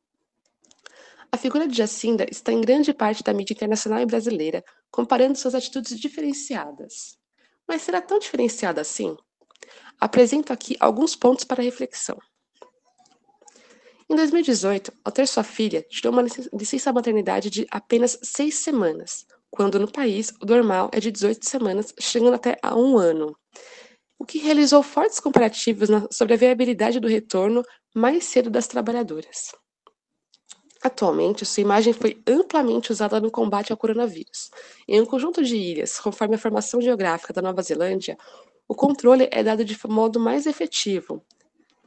A 1.32 1.36
figura 1.36 1.66
de 1.66 1.76
Jacinda 1.76 2.28
está 2.30 2.52
em 2.52 2.60
grande 2.60 2.94
parte 2.94 3.24
da 3.24 3.34
mídia 3.34 3.54
internacional 3.54 4.00
e 4.00 4.06
brasileira, 4.06 4.64
comparando 4.88 5.36
suas 5.36 5.56
atitudes 5.56 5.98
diferenciadas. 5.98 7.18
Mas 7.66 7.82
será 7.82 8.00
tão 8.00 8.20
diferenciada 8.20 8.80
assim? 8.80 9.16
Apresento 10.00 10.52
aqui 10.52 10.76
alguns 10.78 11.16
pontos 11.16 11.42
para 11.42 11.60
reflexão. 11.60 12.16
Em 14.08 14.16
2018, 14.16 14.92
ao 15.02 15.10
ter 15.10 15.26
sua 15.26 15.42
filha, 15.42 15.82
tirou 15.88 16.12
uma 16.12 16.22
licença 16.52 16.92
maternidade 16.92 17.48
de 17.48 17.66
apenas 17.70 18.18
seis 18.22 18.56
semanas, 18.56 19.26
quando 19.50 19.78
no 19.78 19.90
país 19.90 20.30
o 20.42 20.46
normal 20.46 20.90
é 20.92 21.00
de 21.00 21.10
18 21.10 21.48
semanas, 21.48 21.94
chegando 21.98 22.34
até 22.34 22.58
a 22.62 22.76
um 22.76 22.98
ano. 22.98 23.34
O 24.18 24.26
que 24.26 24.38
realizou 24.38 24.82
fortes 24.82 25.18
comparativos 25.18 25.88
sobre 26.10 26.34
a 26.34 26.36
viabilidade 26.36 27.00
do 27.00 27.08
retorno 27.08 27.62
mais 27.94 28.24
cedo 28.24 28.50
das 28.50 28.66
trabalhadoras. 28.66 29.54
Atualmente, 30.82 31.46
sua 31.46 31.62
imagem 31.62 31.94
foi 31.94 32.22
amplamente 32.26 32.92
usada 32.92 33.18
no 33.18 33.30
combate 33.30 33.72
ao 33.72 33.78
coronavírus. 33.78 34.50
Em 34.86 35.00
um 35.00 35.06
conjunto 35.06 35.42
de 35.42 35.56
ilhas, 35.56 35.98
conforme 35.98 36.34
a 36.34 36.38
formação 36.38 36.78
geográfica 36.78 37.32
da 37.32 37.40
Nova 37.40 37.62
Zelândia, 37.62 38.18
o 38.68 38.74
controle 38.74 39.28
é 39.30 39.42
dado 39.42 39.64
de 39.64 39.78
modo 39.88 40.20
mais 40.20 40.44
efetivo, 40.44 41.24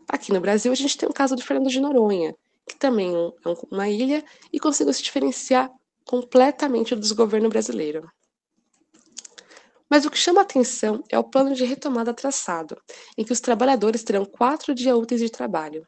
Aqui 0.10 0.32
no 0.32 0.40
Brasil, 0.40 0.72
a 0.72 0.76
gente 0.76 0.98
tem 0.98 1.08
o 1.08 1.14
caso 1.14 1.36
do 1.36 1.44
Fernando 1.44 1.70
de 1.70 1.80
Noronha, 1.80 2.36
que 2.68 2.78
também 2.78 3.14
é 3.14 3.54
uma 3.72 3.90
ilha 3.90 4.24
e 4.52 4.60
conseguiu 4.60 4.94
se 4.94 5.04
diferenciar 5.04 5.70
completamente 6.06 6.96
do 6.96 7.02
desgoverno 7.02 7.50
brasileiro. 7.50 8.10
Mas 9.90 10.06
o 10.06 10.12
que 10.12 10.18
chama 10.18 10.42
atenção 10.42 11.04
é 11.10 11.18
o 11.20 11.24
plano 11.24 11.54
de 11.54 11.66
retomada 11.66 12.14
traçado, 12.14 12.78
em 13.18 13.24
que 13.24 13.32
os 13.32 13.40
trabalhadores 13.40 14.04
terão 14.04 14.26
quatro 14.26 14.74
dias 14.74 14.96
úteis 14.96 15.22
de 15.22 15.30
trabalho. 15.30 15.86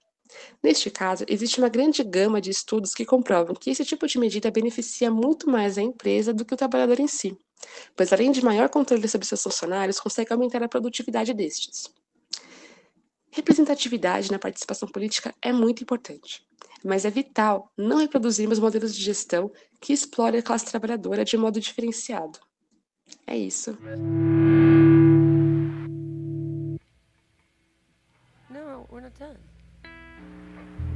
Neste 0.62 0.90
caso, 0.90 1.26
existe 1.28 1.60
uma 1.60 1.70
grande 1.70 2.04
gama 2.04 2.40
de 2.40 2.50
estudos 2.50 2.94
que 2.94 3.06
comprovam 3.06 3.56
que 3.56 3.70
esse 3.70 3.84
tipo 3.84 4.06
de 4.08 4.20
medida 4.20 4.52
beneficia 4.52 5.10
muito 5.10 5.50
mais 5.50 5.78
a 5.78 5.82
empresa 5.82 6.34
do 6.34 6.46
que 6.46 6.54
o 6.54 6.58
trabalhador 6.58 7.00
em 7.00 7.08
si, 7.08 7.38
pois 7.96 8.14
além 8.14 8.32
de 8.32 8.44
maior 8.44 8.70
controle 8.70 9.08
sobre 9.08 9.28
seus 9.28 9.42
funcionários, 9.42 10.00
consegue 10.00 10.32
aumentar 10.32 10.62
a 10.62 10.70
produtividade 10.70 11.34
destes. 11.34 11.90
Representatividade 13.32 14.32
na 14.32 14.40
participação 14.40 14.88
política 14.88 15.34
é 15.42 15.54
muito 15.54 15.84
importante, 15.84 16.44
mas 16.84 17.06
é 17.06 17.10
vital 17.10 17.72
não 17.78 17.98
reproduzirmos 17.98 18.60
modelos 18.60 18.96
de 18.96 19.04
gestão 19.04 19.52
que 19.80 19.94
explorem 19.94 20.40
a 20.40 20.44
classe 20.44 20.66
trabalhadora 20.66 21.24
de 21.24 21.38
modo 21.38 21.60
diferenciado. 21.60 22.40
É 23.26 23.38
isso. 23.38 23.78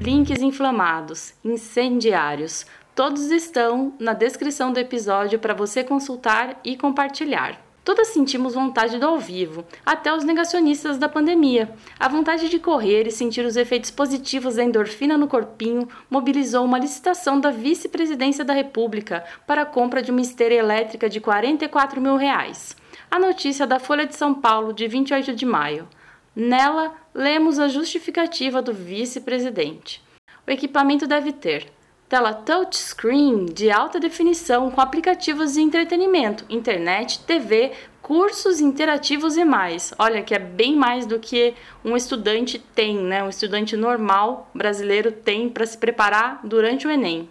Links 0.01 0.41
inflamados, 0.41 1.33
incendiários, 1.43 2.65
todos 2.95 3.31
estão 3.31 3.95
na 3.99 4.13
descrição 4.13 4.73
do 4.73 4.79
episódio 4.79 5.39
para 5.39 5.53
você 5.53 5.83
consultar 5.83 6.59
e 6.63 6.75
compartilhar. 6.75 7.72
Todas 7.83 8.07
sentimos 8.09 8.53
vontade 8.53 8.97
do 8.97 9.05
ao 9.05 9.19
vivo, 9.19 9.65
até 9.85 10.13
os 10.13 10.23
negacionistas 10.23 10.97
da 10.97 11.09
pandemia. 11.09 11.75
A 11.99 12.07
vontade 12.07 12.47
de 12.47 12.57
correr 12.57 13.05
e 13.07 13.11
sentir 13.11 13.45
os 13.45 13.57
efeitos 13.57 13.91
positivos 13.91 14.55
da 14.55 14.63
endorfina 14.63 15.17
no 15.17 15.27
corpinho 15.27 15.89
mobilizou 16.09 16.63
uma 16.63 16.79
licitação 16.79 17.41
da 17.41 17.51
vice-presidência 17.51 18.45
da 18.45 18.53
República 18.53 19.25
para 19.45 19.63
a 19.63 19.65
compra 19.65 20.01
de 20.01 20.11
uma 20.11 20.21
esteira 20.21 20.55
elétrica 20.55 21.09
de 21.09 21.19
44 21.19 21.99
mil 21.99 22.15
reais. 22.15 22.75
A 23.11 23.19
notícia 23.19 23.67
da 23.67 23.79
Folha 23.79 24.07
de 24.07 24.15
São 24.15 24.33
Paulo, 24.33 24.71
de 24.71 24.87
28 24.87 25.33
de 25.35 25.45
maio. 25.45 25.85
Nela, 26.33 26.93
lemos 27.13 27.59
a 27.59 27.67
justificativa 27.67 28.61
do 28.61 28.73
vice-presidente. 28.73 30.01
O 30.47 30.51
equipamento 30.51 31.05
deve 31.05 31.33
ter 31.33 31.67
tela 32.13 32.31
touchscreen 32.31 33.47
de 33.47 33.71
alta 33.71 33.99
definição 33.99 34.69
com 34.69 34.79
aplicativos 34.79 35.55
de 35.55 35.61
entretenimento, 35.61 36.45
internet, 36.47 37.21
TV, 37.21 37.71
cursos 38.03 38.61
interativos 38.61 39.35
e 39.35 39.43
mais. 39.43 39.91
Olha 39.97 40.21
que 40.21 40.35
é 40.35 40.37
bem 40.37 40.75
mais 40.75 41.07
do 41.07 41.17
que 41.17 41.55
um 41.83 41.97
estudante 41.97 42.59
tem, 42.59 42.99
né? 42.99 43.23
Um 43.23 43.29
estudante 43.29 43.75
normal 43.75 44.47
brasileiro 44.53 45.11
tem 45.11 45.49
para 45.49 45.65
se 45.65 45.75
preparar 45.75 46.39
durante 46.43 46.85
o 46.85 46.91
ENEM. 46.91 47.27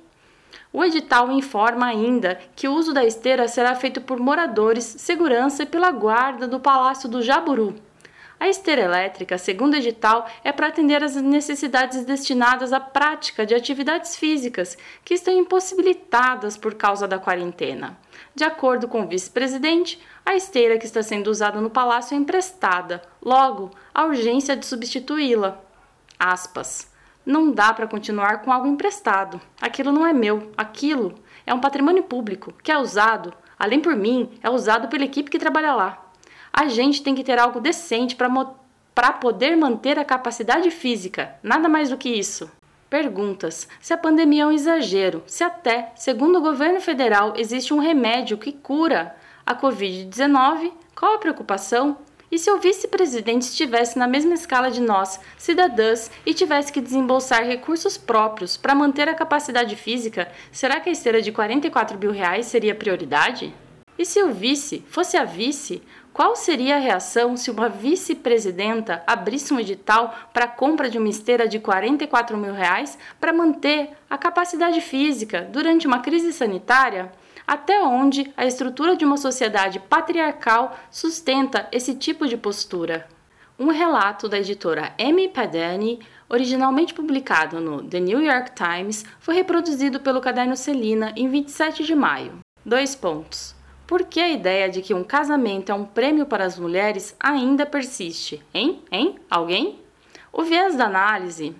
O 0.72 0.82
edital 0.82 1.30
informa 1.30 1.86
ainda 1.86 2.40
que 2.56 2.66
o 2.66 2.74
uso 2.74 2.92
da 2.92 3.04
esteira 3.04 3.46
será 3.46 3.76
feito 3.76 4.00
por 4.00 4.18
moradores, 4.18 4.96
segurança 4.98 5.62
e 5.62 5.66
pela 5.66 5.92
guarda 5.92 6.48
do 6.48 6.58
Palácio 6.58 7.08
do 7.08 7.22
Jaburu. 7.22 7.76
A 8.42 8.48
esteira 8.48 8.82
elétrica, 8.82 9.38
segundo 9.38 9.76
edital, 9.76 10.26
é 10.42 10.50
para 10.50 10.66
atender 10.66 11.00
às 11.00 11.14
necessidades 11.14 12.04
destinadas 12.04 12.72
à 12.72 12.80
prática 12.80 13.46
de 13.46 13.54
atividades 13.54 14.16
físicas 14.16 14.76
que 15.04 15.14
estão 15.14 15.32
impossibilitadas 15.32 16.56
por 16.56 16.74
causa 16.74 17.06
da 17.06 17.20
quarentena. 17.20 17.96
De 18.34 18.42
acordo 18.42 18.88
com 18.88 19.02
o 19.02 19.06
vice-presidente, 19.06 20.02
a 20.26 20.34
esteira 20.34 20.76
que 20.76 20.84
está 20.84 21.04
sendo 21.04 21.28
usada 21.30 21.60
no 21.60 21.70
palácio 21.70 22.16
é 22.16 22.18
emprestada, 22.18 23.00
logo, 23.24 23.70
a 23.94 24.06
urgência 24.06 24.56
de 24.56 24.66
substituí-la. 24.66 25.60
Aspas. 26.18 26.90
Não 27.24 27.52
dá 27.52 27.72
para 27.72 27.86
continuar 27.86 28.42
com 28.42 28.52
algo 28.52 28.66
emprestado. 28.66 29.40
Aquilo 29.60 29.92
não 29.92 30.04
é 30.04 30.12
meu, 30.12 30.50
aquilo 30.56 31.14
é 31.46 31.54
um 31.54 31.60
patrimônio 31.60 32.02
público 32.02 32.52
que 32.60 32.72
é 32.72 32.76
usado, 32.76 33.32
além 33.56 33.78
por 33.78 33.94
mim, 33.94 34.36
é 34.42 34.50
usado 34.50 34.88
pela 34.88 35.04
equipe 35.04 35.30
que 35.30 35.38
trabalha 35.38 35.76
lá 35.76 36.01
a 36.52 36.68
gente 36.68 37.02
tem 37.02 37.14
que 37.14 37.24
ter 37.24 37.38
algo 37.38 37.60
decente 37.60 38.14
para 38.14 39.12
poder 39.12 39.56
manter 39.56 39.98
a 39.98 40.04
capacidade 40.04 40.70
física, 40.70 41.34
nada 41.42 41.68
mais 41.68 41.88
do 41.88 41.96
que 41.96 42.10
isso. 42.10 42.50
Perguntas: 42.90 43.66
se 43.80 43.94
a 43.94 43.96
pandemia 43.96 44.42
é 44.42 44.46
um 44.46 44.52
exagero, 44.52 45.22
se 45.26 45.42
até, 45.42 45.92
segundo 45.96 46.36
o 46.36 46.42
governo 46.42 46.80
federal, 46.80 47.32
existe 47.36 47.72
um 47.72 47.78
remédio 47.78 48.36
que 48.36 48.52
cura 48.52 49.16
a 49.46 49.54
Covid-19, 49.54 50.72
qual 50.94 51.14
a 51.14 51.18
preocupação? 51.18 51.96
E 52.30 52.38
se 52.38 52.50
o 52.50 52.58
vice-presidente 52.58 53.42
estivesse 53.42 53.98
na 53.98 54.06
mesma 54.06 54.32
escala 54.32 54.70
de 54.70 54.80
nós, 54.80 55.20
cidadãs, 55.36 56.10
e 56.24 56.32
tivesse 56.32 56.72
que 56.72 56.80
desembolsar 56.80 57.44
recursos 57.44 57.98
próprios 57.98 58.56
para 58.56 58.74
manter 58.74 59.06
a 59.06 59.14
capacidade 59.14 59.76
física, 59.76 60.30
será 60.50 60.80
que 60.80 60.88
a 60.88 60.92
esteira 60.92 61.20
de 61.20 61.30
44 61.30 61.98
mil 61.98 62.10
reais 62.10 62.46
seria 62.46 62.74
prioridade? 62.74 63.54
E 63.98 64.04
se 64.06 64.22
o 64.22 64.32
vice 64.32 64.82
fosse 64.88 65.18
a 65.18 65.24
vice, 65.24 65.82
qual 66.12 66.36
seria 66.36 66.76
a 66.76 66.78
reação 66.78 67.38
se 67.38 67.50
uma 67.50 67.70
vice-presidenta 67.70 69.02
abrisse 69.06 69.54
um 69.54 69.58
edital 69.58 70.14
para 70.32 70.44
a 70.44 70.48
compra 70.48 70.90
de 70.90 70.98
uma 70.98 71.08
esteira 71.08 71.48
de 71.48 71.58
44 71.58 72.36
mil 72.36 72.52
reais 72.52 72.98
para 73.18 73.32
manter 73.32 73.90
a 74.10 74.18
capacidade 74.18 74.80
física 74.82 75.40
durante 75.50 75.86
uma 75.86 76.00
crise 76.00 76.30
sanitária? 76.32 77.10
Até 77.46 77.82
onde 77.82 78.30
a 78.36 78.44
estrutura 78.44 78.94
de 78.94 79.06
uma 79.06 79.16
sociedade 79.16 79.80
patriarcal 79.80 80.76
sustenta 80.90 81.66
esse 81.72 81.94
tipo 81.94 82.28
de 82.28 82.36
postura? 82.36 83.08
Um 83.58 83.68
relato 83.68 84.28
da 84.28 84.38
editora 84.38 84.92
Amy 85.00 85.28
Padani, 85.28 85.98
originalmente 86.28 86.92
publicado 86.92 87.58
no 87.58 87.82
The 87.82 88.00
New 88.00 88.20
York 88.20 88.52
Times, 88.54 89.04
foi 89.18 89.34
reproduzido 89.34 89.98
pelo 89.98 90.20
caderno 90.20 90.56
Celina 90.56 91.12
em 91.16 91.28
27 91.28 91.84
de 91.84 91.94
maio. 91.94 92.38
Dois 92.64 92.94
pontos. 92.94 93.61
Por 93.86 94.04
que 94.04 94.20
a 94.20 94.28
ideia 94.28 94.68
de 94.68 94.80
que 94.80 94.94
um 94.94 95.04
casamento 95.04 95.70
é 95.70 95.74
um 95.74 95.84
prêmio 95.84 96.26
para 96.26 96.44
as 96.44 96.58
mulheres 96.58 97.14
ainda 97.18 97.66
persiste? 97.66 98.42
Hein? 98.54 98.82
Hein? 98.90 99.16
Alguém? 99.30 99.80
O 100.32 100.42
viés 100.42 100.76
da 100.76 100.86
análise 100.86 101.54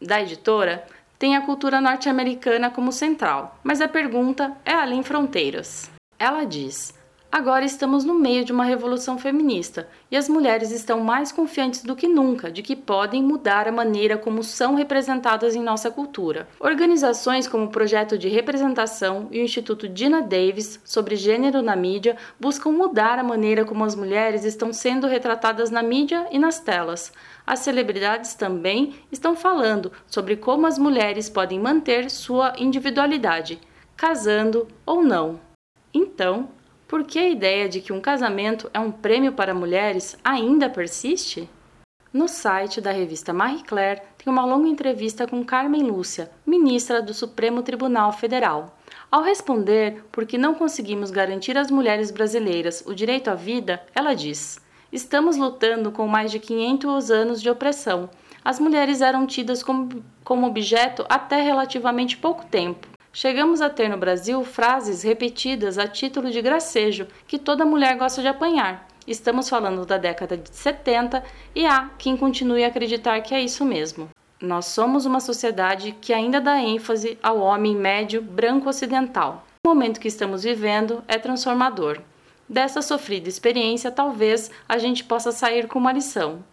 da 0.00 0.20
editora 0.20 0.86
tem 1.18 1.36
a 1.36 1.40
cultura 1.40 1.80
norte-americana 1.80 2.70
como 2.70 2.92
central, 2.92 3.58
mas 3.64 3.80
a 3.80 3.88
pergunta 3.88 4.56
é 4.64 4.72
além 4.72 5.02
fronteiras. 5.02 5.90
Ela 6.18 6.44
diz: 6.44 6.94
Agora 7.30 7.62
estamos 7.62 8.04
no 8.04 8.14
meio 8.14 8.42
de 8.42 8.52
uma 8.52 8.64
revolução 8.64 9.18
feminista 9.18 9.86
e 10.10 10.16
as 10.16 10.30
mulheres 10.30 10.70
estão 10.70 11.00
mais 11.00 11.30
confiantes 11.30 11.82
do 11.82 11.94
que 11.94 12.08
nunca 12.08 12.50
de 12.50 12.62
que 12.62 12.74
podem 12.74 13.22
mudar 13.22 13.68
a 13.68 13.72
maneira 13.72 14.16
como 14.16 14.42
são 14.42 14.74
representadas 14.74 15.54
em 15.54 15.62
nossa 15.62 15.90
cultura. 15.90 16.48
Organizações 16.58 17.46
como 17.46 17.66
o 17.66 17.70
Projeto 17.70 18.16
de 18.16 18.28
Representação 18.28 19.28
e 19.30 19.40
o 19.40 19.44
Instituto 19.44 19.86
Dina 19.86 20.22
Davis 20.22 20.80
sobre 20.82 21.16
Gênero 21.16 21.60
na 21.60 21.76
Mídia 21.76 22.16
buscam 22.40 22.72
mudar 22.72 23.18
a 23.18 23.22
maneira 23.22 23.62
como 23.62 23.84
as 23.84 23.94
mulheres 23.94 24.44
estão 24.44 24.72
sendo 24.72 25.06
retratadas 25.06 25.70
na 25.70 25.82
mídia 25.82 26.26
e 26.30 26.38
nas 26.38 26.58
telas. 26.58 27.12
As 27.46 27.58
celebridades 27.58 28.32
também 28.32 28.94
estão 29.12 29.36
falando 29.36 29.92
sobre 30.06 30.34
como 30.34 30.66
as 30.66 30.78
mulheres 30.78 31.28
podem 31.28 31.60
manter 31.60 32.10
sua 32.10 32.54
individualidade, 32.56 33.60
casando 33.94 34.66
ou 34.86 35.04
não. 35.04 35.38
Então, 35.92 36.48
por 36.88 37.04
que 37.04 37.18
a 37.18 37.28
ideia 37.28 37.68
de 37.68 37.82
que 37.82 37.92
um 37.92 38.00
casamento 38.00 38.70
é 38.72 38.80
um 38.80 38.90
prêmio 38.90 39.32
para 39.32 39.52
mulheres 39.52 40.16
ainda 40.24 40.70
persiste? 40.70 41.48
No 42.10 42.26
site 42.26 42.80
da 42.80 42.90
revista 42.90 43.30
Marie 43.30 43.62
Claire 43.62 44.00
tem 44.16 44.32
uma 44.32 44.46
longa 44.46 44.66
entrevista 44.66 45.26
com 45.26 45.44
Carmen 45.44 45.82
Lúcia, 45.82 46.30
ministra 46.46 47.02
do 47.02 47.12
Supremo 47.12 47.62
Tribunal 47.62 48.10
Federal. 48.12 48.78
Ao 49.10 49.22
responder 49.22 50.02
por 50.10 50.24
que 50.24 50.38
não 50.38 50.54
conseguimos 50.54 51.10
garantir 51.10 51.58
às 51.58 51.70
mulheres 51.70 52.10
brasileiras 52.10 52.82
o 52.86 52.94
direito 52.94 53.28
à 53.28 53.34
vida, 53.34 53.82
ela 53.94 54.14
diz: 54.14 54.58
Estamos 54.90 55.36
lutando 55.36 55.92
com 55.92 56.08
mais 56.08 56.30
de 56.30 56.38
500 56.38 57.10
anos 57.10 57.42
de 57.42 57.50
opressão. 57.50 58.08
As 58.42 58.58
mulheres 58.58 59.02
eram 59.02 59.26
tidas 59.26 59.62
como, 59.62 60.02
como 60.24 60.46
objeto 60.46 61.04
até 61.06 61.42
relativamente 61.42 62.16
pouco 62.16 62.46
tempo. 62.46 62.88
Chegamos 63.20 63.60
a 63.60 63.68
ter 63.68 63.88
no 63.88 63.96
Brasil 63.96 64.44
frases 64.44 65.02
repetidas 65.02 65.76
a 65.76 65.88
título 65.88 66.30
de 66.30 66.40
gracejo 66.40 67.08
que 67.26 67.36
toda 67.36 67.64
mulher 67.64 67.98
gosta 67.98 68.22
de 68.22 68.28
apanhar. 68.28 68.86
Estamos 69.08 69.48
falando 69.48 69.84
da 69.84 69.98
década 69.98 70.36
de 70.36 70.48
70 70.54 71.24
e 71.52 71.66
há 71.66 71.90
quem 71.98 72.16
continue 72.16 72.62
a 72.62 72.68
acreditar 72.68 73.20
que 73.20 73.34
é 73.34 73.40
isso 73.40 73.64
mesmo. 73.64 74.08
Nós 74.40 74.66
somos 74.66 75.04
uma 75.04 75.18
sociedade 75.18 75.96
que 76.00 76.12
ainda 76.12 76.40
dá 76.40 76.60
ênfase 76.60 77.18
ao 77.20 77.40
homem 77.40 77.74
médio 77.74 78.22
branco 78.22 78.68
ocidental. 78.68 79.44
O 79.66 79.68
momento 79.68 79.98
que 79.98 80.06
estamos 80.06 80.44
vivendo 80.44 81.02
é 81.08 81.18
transformador. 81.18 82.00
Dessa 82.48 82.80
sofrida 82.80 83.28
experiência, 83.28 83.90
talvez 83.90 84.48
a 84.68 84.78
gente 84.78 85.02
possa 85.02 85.32
sair 85.32 85.66
com 85.66 85.80
uma 85.80 85.90
lição. 85.90 86.44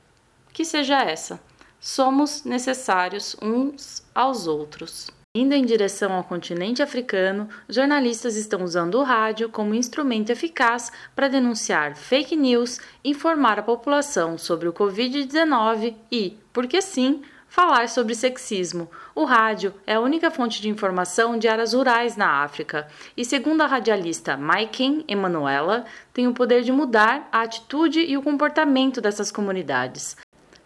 Que 0.52 0.66
seja 0.66 1.00
essa: 1.00 1.40
somos 1.80 2.44
necessários 2.44 3.36
uns 3.40 4.04
aos 4.16 4.48
outros. 4.48 5.14
Indo 5.38 5.54
em 5.54 5.66
direção 5.66 6.14
ao 6.14 6.24
continente 6.24 6.82
africano, 6.82 7.50
jornalistas 7.68 8.38
estão 8.38 8.64
usando 8.64 8.96
o 8.96 9.04
rádio 9.04 9.50
como 9.50 9.76
instrumento 9.76 10.30
eficaz 10.30 10.94
para 11.14 11.28
denunciar 11.28 11.94
fake 11.94 12.38
news, 12.38 12.80
informar 13.04 13.60
a 13.60 13.64
população 13.64 14.38
sobre 14.38 14.70
o 14.70 14.72
Covid-19 14.72 15.94
e, 16.10 16.38
porque 16.54 16.82
sim, 16.82 17.22
falar 17.50 17.90
sobre 17.90 18.16
sexismo. 18.16 18.90
O 19.14 19.26
rádio 19.26 19.74
é 19.86 19.96
a 19.96 20.00
única 20.00 20.32
fonte 20.32 20.62
de 20.62 20.70
informação 20.70 21.38
de 21.38 21.50
áreas 21.50 21.74
rurais 21.74 22.16
na 22.16 22.42
África 22.42 22.88
e, 23.18 23.26
segundo 23.26 23.60
a 23.60 23.68
radialista 23.68 24.38
Maiken 24.38 25.04
Emanuela, 25.06 25.84
tem 26.14 26.28
o 26.28 26.34
poder 26.34 26.62
de 26.62 26.72
mudar 26.72 27.28
a 27.30 27.42
atitude 27.42 28.00
e 28.00 28.16
o 28.16 28.22
comportamento 28.22 29.02
dessas 29.02 29.34
comunidades. 29.34 30.16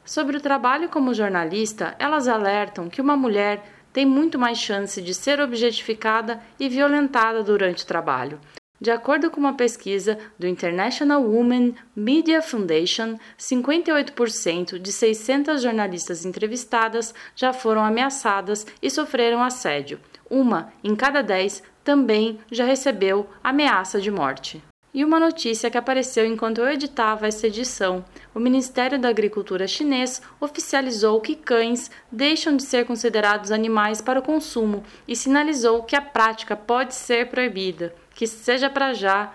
Sobre 0.06 0.38
o 0.38 0.42
trabalho 0.42 0.90
como 0.90 1.14
jornalista, 1.14 1.96
elas 2.00 2.28
alertam 2.28 2.90
que 2.90 3.00
uma 3.00 3.16
mulher 3.16 3.79
tem 3.92 4.06
muito 4.06 4.38
mais 4.38 4.58
chance 4.58 5.02
de 5.02 5.14
ser 5.14 5.40
objetificada 5.40 6.42
e 6.60 6.70
violentada 6.70 7.44
durante 7.44 7.84
o 7.84 7.88
trabalho. 7.88 8.40
De 8.82 8.92
acordo 8.92 9.30
com 9.30 9.42
uma 9.42 9.56
pesquisa 9.56 10.18
do 10.38 10.48
International 10.48 11.22
Women 11.22 11.76
Media 11.94 12.42
Foundation, 12.42 13.18
58% 13.38 14.80
de 14.80 14.92
600 14.92 15.62
jornalistas 15.62 16.24
entrevistadas 16.24 17.14
já 17.36 17.52
foram 17.52 17.84
ameaçadas 17.84 18.66
e 18.82 18.90
sofreram 18.90 19.44
assédio. 19.44 20.00
Uma 20.30 20.72
em 20.82 20.96
cada 20.96 21.22
dez 21.22 21.62
também 21.84 22.40
já 22.50 22.64
recebeu 22.64 23.30
ameaça 23.44 24.00
de 24.00 24.10
morte. 24.10 24.64
E 24.92 25.06
uma 25.06 25.20
notícia 25.20 25.70
que 25.70 25.78
apareceu 25.78 26.26
enquanto 26.26 26.60
eu 26.60 26.68
editava 26.68 27.28
essa 27.28 27.46
edição: 27.46 28.04
o 28.34 28.40
Ministério 28.40 28.98
da 28.98 29.08
Agricultura 29.08 29.68
chinês 29.68 30.20
oficializou 30.42 31.22
que 31.22 31.36
cães 31.36 31.92
deixam 32.12 32.58
de 32.58 32.64
ser 32.64 32.86
considerados 32.86 33.52
animais 33.52 34.02
para 34.02 34.20
o 34.20 34.24
consumo 34.24 34.84
e 35.08 35.16
sinalizou 35.16 35.84
que 35.84 35.96
a 35.96 36.02
prática 36.02 36.56
pode 36.56 36.96
ser 36.96 37.30
proibida, 37.30 37.94
que 38.16 38.26
seja 38.26 38.70
para 38.70 38.94
já. 38.94 39.34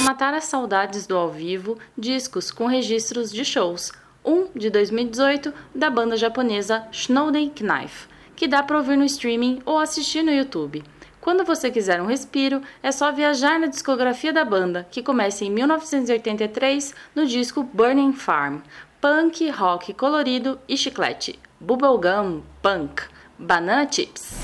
Matar 0.00 0.34
as 0.34 0.44
saudades 0.44 1.06
do 1.06 1.16
ao 1.16 1.30
vivo, 1.30 1.78
discos 1.96 2.50
com 2.50 2.66
registros 2.66 3.30
de 3.30 3.44
shows. 3.44 3.92
Um 4.24 4.48
de 4.54 4.68
2018 4.68 5.54
da 5.74 5.88
banda 5.88 6.16
japonesa 6.16 6.86
Snowden 6.92 7.50
Knife, 7.50 8.08
que 8.36 8.46
dá 8.46 8.62
para 8.62 8.76
ouvir 8.76 8.96
no 8.96 9.04
streaming 9.04 9.60
ou 9.64 9.78
assistir 9.78 10.22
no 10.22 10.32
YouTube. 10.32 10.84
Quando 11.20 11.44
você 11.44 11.70
quiser 11.70 12.00
um 12.00 12.06
respiro, 12.06 12.62
é 12.82 12.92
só 12.92 13.10
viajar 13.10 13.58
na 13.58 13.66
discografia 13.66 14.32
da 14.32 14.44
banda, 14.44 14.86
que 14.90 15.02
começa 15.02 15.44
em 15.44 15.50
1983 15.50 16.94
no 17.14 17.26
disco 17.26 17.62
Burning 17.62 18.12
Farm, 18.12 18.58
punk, 19.00 19.50
rock 19.50 19.92
colorido 19.94 20.58
e 20.68 20.76
chiclete, 20.76 21.38
bubblegum, 21.60 22.42
punk, 22.62 23.02
banana 23.36 23.86
chips. 23.90 24.36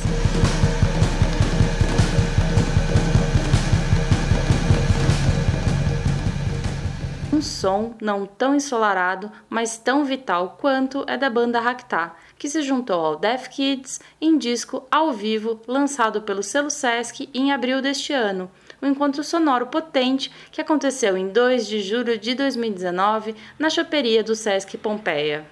Um 7.33 7.43
som 7.43 7.95
não 8.01 8.27
tão 8.27 8.55
ensolarado, 8.55 9.31
mas 9.49 9.77
tão 9.77 10.05
vital 10.05 10.57
quanto 10.61 11.05
é 11.09 11.17
da 11.17 11.29
banda 11.29 11.61
Racta, 11.61 12.13
que 12.39 12.49
se 12.49 12.63
juntou 12.63 13.05
ao 13.05 13.17
Death 13.17 13.49
Kids 13.49 14.01
em 14.21 14.37
disco 14.37 14.87
ao 14.91 15.13
vivo 15.13 15.61
lançado 15.67 16.23
pelo 16.23 16.43
selo 16.43 16.71
Sesc 16.71 17.29
em 17.33 17.53
abril 17.53 17.81
deste 17.81 18.13
ano. 18.13 18.51
Um 18.83 18.89
encontro 18.89 19.25
sonoro 19.25 19.67
potente 19.67 20.31
que 20.53 20.61
aconteceu 20.61 21.17
em 21.17 21.29
2 21.29 21.67
de 21.67 21.81
julho 21.81 22.19
de 22.19 22.35
2019 22.35 23.35
na 23.59 23.71
choperia 23.71 24.23
do 24.23 24.35
Sesc 24.35 24.77
Pompeia. 24.77 25.47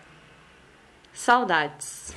Saudades. 1.12 2.14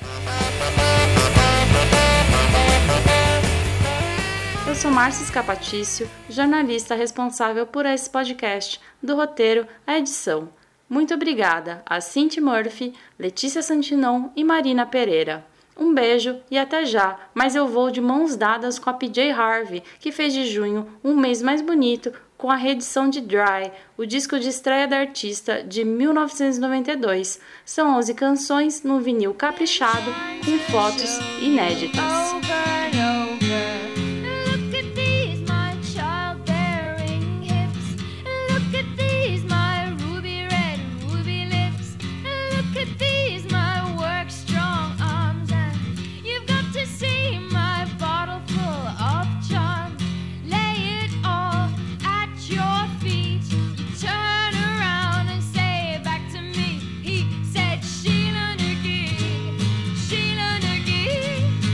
Eu 4.68 4.74
sou 4.74 4.90
Márcia 4.90 5.22
Escapatício, 5.22 6.10
jornalista 6.28 6.94
responsável 6.94 7.66
por 7.66 7.86
esse 7.86 8.10
podcast, 8.10 8.80
do 9.02 9.14
roteiro 9.14 9.66
à 9.86 9.96
edição. 9.96 10.48
Muito 10.88 11.12
obrigada 11.14 11.82
a 11.84 12.00
Cinti 12.00 12.40
Murphy, 12.40 12.94
Letícia 13.18 13.60
Santinon 13.60 14.30
e 14.36 14.44
Marina 14.44 14.86
Pereira. 14.86 15.44
Um 15.76 15.92
beijo 15.92 16.38
e 16.50 16.56
até 16.56 16.86
já, 16.86 17.18
mas 17.34 17.54
eu 17.54 17.68
vou 17.68 17.90
de 17.90 18.00
mãos 18.00 18.34
dadas 18.34 18.78
com 18.78 18.88
a 18.88 18.94
PJ 18.94 19.30
Harvey, 19.30 19.82
que 20.00 20.10
fez 20.10 20.32
de 20.32 20.46
junho 20.46 20.86
um 21.04 21.14
mês 21.14 21.42
mais 21.42 21.60
bonito 21.60 22.12
com 22.38 22.50
a 22.50 22.56
reedição 22.56 23.10
de 23.10 23.20
Dry, 23.20 23.72
o 23.96 24.06
disco 24.06 24.38
de 24.38 24.48
estreia 24.48 24.86
da 24.86 24.98
artista 24.98 25.62
de 25.62 25.84
1992. 25.84 27.40
São 27.64 27.96
11 27.96 28.14
canções 28.14 28.82
num 28.82 29.00
vinil 29.00 29.34
caprichado 29.34 30.10
com 30.44 30.58
fotos 30.70 31.18
inéditas. 31.42 33.05